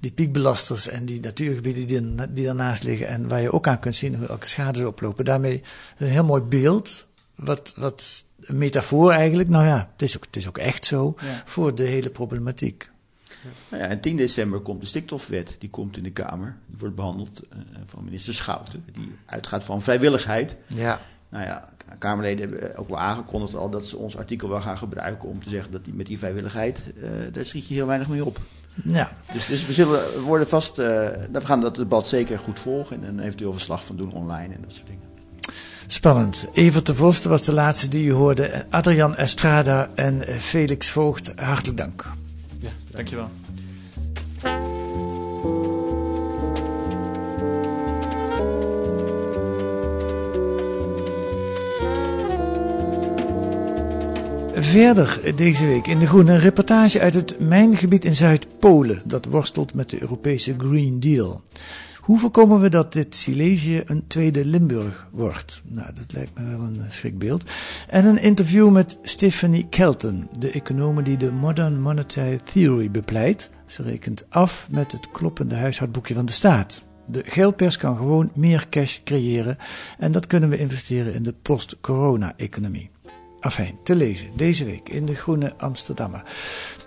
die 0.00 0.10
piekbelasters 0.10 0.88
en 0.88 1.04
die 1.04 1.20
natuurgebieden 1.20 1.86
die, 1.86 2.32
die 2.32 2.44
daarnaast 2.44 2.82
liggen 2.82 3.08
en 3.08 3.28
waar 3.28 3.40
je 3.40 3.52
ook 3.52 3.66
aan 3.66 3.78
kunt 3.78 3.96
zien 3.96 4.14
hoe 4.14 4.26
elke 4.26 4.48
schade 4.48 4.78
ze 4.78 4.86
oplopen. 4.86 5.24
Daarmee 5.24 5.62
een 5.96 6.08
heel 6.08 6.24
mooi 6.24 6.42
beeld, 6.42 7.06
wat, 7.34 7.72
wat 7.76 8.24
een 8.40 8.58
metafoor 8.58 9.10
eigenlijk, 9.10 9.48
nou 9.48 9.64
ja, 9.66 9.88
het 9.92 10.02
is 10.02 10.16
ook, 10.16 10.24
het 10.24 10.36
is 10.36 10.48
ook 10.48 10.58
echt 10.58 10.84
zo, 10.86 11.14
Ja. 11.20 11.42
voor 11.44 11.74
de 11.74 11.82
hele 11.84 12.10
problematiek. 12.10 12.88
Nou 13.68 13.82
ja, 13.82 13.88
en 13.88 14.00
10 14.00 14.16
december 14.16 14.60
komt 14.60 14.80
de 14.80 14.86
stikstofwet, 14.86 15.56
die 15.58 15.70
komt 15.70 15.96
in 15.96 16.02
de 16.02 16.10
Kamer. 16.10 16.56
Die 16.66 16.76
wordt 16.78 16.94
behandeld 16.94 17.42
eh, 17.50 17.58
van 17.84 18.04
minister 18.04 18.34
Schouten, 18.34 18.84
die 18.92 19.12
uitgaat 19.26 19.64
van 19.64 19.82
vrijwilligheid. 19.82 20.56
Ja. 20.66 21.00
Nou 21.28 21.44
ja, 21.44 21.68
Kamerleden 21.98 22.50
hebben 22.50 22.76
ook 22.76 22.88
wel 22.88 22.98
aangekondigd 22.98 23.54
al 23.54 23.70
dat 23.70 23.86
ze 23.86 23.96
ons 23.96 24.16
artikel 24.16 24.48
wel 24.48 24.60
gaan 24.60 24.78
gebruiken 24.78 25.28
om 25.28 25.42
te 25.42 25.48
zeggen 25.48 25.72
dat 25.72 25.84
die, 25.84 25.94
met 25.94 26.06
die 26.06 26.18
vrijwilligheid, 26.18 26.82
eh, 27.02 27.10
daar 27.32 27.44
schiet 27.44 27.68
je 27.68 27.74
heel 27.74 27.86
weinig 27.86 28.08
mee 28.08 28.24
op. 28.24 28.40
Ja, 28.84 29.10
Dus, 29.32 29.46
dus 29.46 29.66
we 29.66 29.72
zullen 29.72 30.20
worden 30.20 30.48
vast, 30.48 30.78
eh, 30.78 30.86
we 31.32 31.40
gaan 31.44 31.60
dat 31.60 31.74
debat 31.74 32.08
zeker 32.08 32.38
goed 32.38 32.60
volgen 32.60 33.02
en 33.02 33.08
een 33.08 33.20
eventueel 33.20 33.52
verslag 33.52 33.84
van 33.84 33.96
doen 33.96 34.12
online 34.12 34.54
en 34.54 34.60
dat 34.62 34.72
soort 34.72 34.86
dingen. 34.86 35.04
Spannend. 35.86 36.48
Evert 36.52 36.86
de 36.86 36.94
Vos 36.94 37.24
was 37.24 37.42
de 37.42 37.52
laatste 37.52 37.88
die 37.88 38.04
u 38.04 38.12
hoorde. 38.12 38.66
Adrian 38.70 39.16
Estrada 39.16 39.90
en 39.94 40.26
eh, 40.26 40.34
Felix 40.34 40.90
Voogd, 40.90 41.32
hartelijk 41.36 41.78
dank. 41.78 42.04
Dankjewel. 42.96 43.30
Verder 54.52 55.20
deze 55.34 55.66
week 55.66 55.86
in 55.86 55.98
De 55.98 56.06
Groene 56.06 56.32
een 56.32 56.38
reportage 56.38 57.00
uit 57.00 57.14
het 57.14 57.40
mijngebied 57.40 58.04
in 58.04 58.14
Zuid-Polen 58.14 59.02
dat 59.04 59.24
worstelt 59.24 59.74
met 59.74 59.90
de 59.90 60.00
Europese 60.00 60.54
Green 60.58 61.00
Deal. 61.00 61.42
Hoe 62.06 62.18
voorkomen 62.18 62.60
we 62.60 62.68
dat 62.68 62.92
dit 62.92 63.14
Silesië 63.14 63.82
een 63.86 64.06
tweede 64.06 64.44
Limburg 64.44 65.08
wordt? 65.10 65.62
Nou, 65.64 65.92
dat 65.92 66.12
lijkt 66.12 66.38
me 66.38 66.48
wel 66.48 66.60
een 66.60 66.82
schrikbeeld. 66.88 67.50
En 67.88 68.04
een 68.04 68.22
interview 68.22 68.70
met 68.70 68.98
Stephanie 69.02 69.66
Kelton, 69.68 70.28
de 70.38 70.50
econoom 70.50 71.02
die 71.02 71.16
de 71.16 71.32
Modern 71.32 71.80
Monetary 71.80 72.40
Theory 72.52 72.90
bepleit. 72.90 73.50
Ze 73.64 73.82
rekent 73.82 74.24
af 74.28 74.66
met 74.70 74.92
het 74.92 75.10
kloppende 75.10 75.54
huishoudboekje 75.54 76.14
van 76.14 76.26
de 76.26 76.32
staat. 76.32 76.82
De 77.06 77.22
geldpers 77.24 77.76
kan 77.76 77.96
gewoon 77.96 78.30
meer 78.34 78.66
cash 78.68 78.98
creëren 79.04 79.56
en 79.98 80.12
dat 80.12 80.26
kunnen 80.26 80.48
we 80.48 80.58
investeren 80.58 81.14
in 81.14 81.22
de 81.22 81.34
post-corona-economie. 81.42 82.90
Afijn, 83.46 83.78
te 83.82 83.94
lezen 83.94 84.30
deze 84.34 84.64
week 84.64 84.88
in 84.88 85.04
de 85.04 85.14
Groene 85.14 85.54
Amsterdammer. 85.56 86.22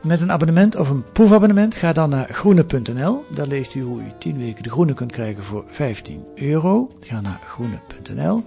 Met 0.03 0.21
een 0.21 0.31
abonnement 0.31 0.75
of 0.75 0.89
een 0.89 1.11
proefabonnement 1.11 1.75
ga 1.75 1.93
dan 1.93 2.09
naar 2.09 2.29
groene.nl. 2.29 3.25
Daar 3.31 3.47
leest 3.47 3.75
u 3.75 3.81
hoe 3.81 4.01
u 4.01 4.05
10 4.17 4.37
weken 4.37 4.63
de 4.63 4.69
Groene 4.69 4.93
kunt 4.93 5.11
krijgen 5.11 5.43
voor 5.43 5.63
15 5.67 6.23
euro. 6.35 6.91
Ga 6.99 7.21
naar 7.21 7.39
groene.nl. 7.45 8.43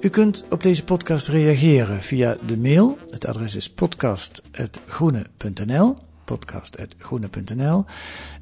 U 0.00 0.08
kunt 0.08 0.44
op 0.50 0.62
deze 0.62 0.84
podcast 0.84 1.28
reageren 1.28 2.02
via 2.02 2.36
de 2.46 2.58
mail. 2.58 2.98
Het 3.10 3.26
adres 3.26 3.56
is 3.56 3.70
podcast.groene.nl 3.70 5.96
podcast.groene.nl. 6.24 7.84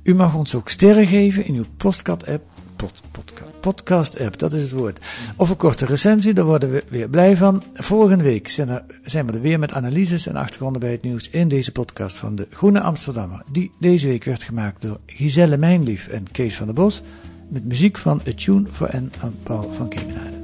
U 0.02 0.14
mag 0.14 0.34
ons 0.34 0.54
ook 0.54 0.68
sterren 0.68 1.06
geven 1.06 1.46
in 1.46 1.54
uw 1.54 1.64
podcast-app. 1.76 2.44
Pod, 2.76 3.02
podcast, 3.10 3.45
podcast-app, 3.72 4.38
dat 4.38 4.52
is 4.52 4.62
het 4.62 4.72
woord. 4.72 5.06
Of 5.36 5.50
een 5.50 5.56
korte 5.56 5.86
recensie, 5.86 6.34
daar 6.34 6.44
worden 6.44 6.70
we 6.70 6.84
weer 6.88 7.08
blij 7.08 7.36
van. 7.36 7.62
Volgende 7.74 8.24
week 8.24 8.48
zijn, 8.48 8.68
er, 8.68 8.84
zijn 9.02 9.26
we 9.26 9.32
er 9.32 9.40
weer 9.40 9.58
met 9.58 9.72
analyses 9.72 10.26
en 10.26 10.36
achtergronden 10.36 10.80
bij 10.80 10.90
het 10.90 11.02
nieuws 11.02 11.28
in 11.30 11.48
deze 11.48 11.72
podcast 11.72 12.18
van 12.18 12.34
de 12.34 12.46
Groene 12.50 12.80
Amsterdammer. 12.80 13.42
Die 13.52 13.70
deze 13.78 14.08
week 14.08 14.24
werd 14.24 14.42
gemaakt 14.42 14.82
door 14.82 15.00
Giselle 15.06 15.56
Mijnlief 15.56 16.08
en 16.08 16.30
Kees 16.32 16.56
van 16.56 16.66
der 16.66 16.74
Bos. 16.74 17.02
Met 17.48 17.64
muziek 17.64 17.98
van 17.98 18.20
A 18.28 18.32
Tune 18.34 18.66
for 18.72 18.90
N 18.96 19.08
van 19.18 19.34
Paul 19.42 19.72
van 19.72 19.88
Kemenaar. 19.88 20.35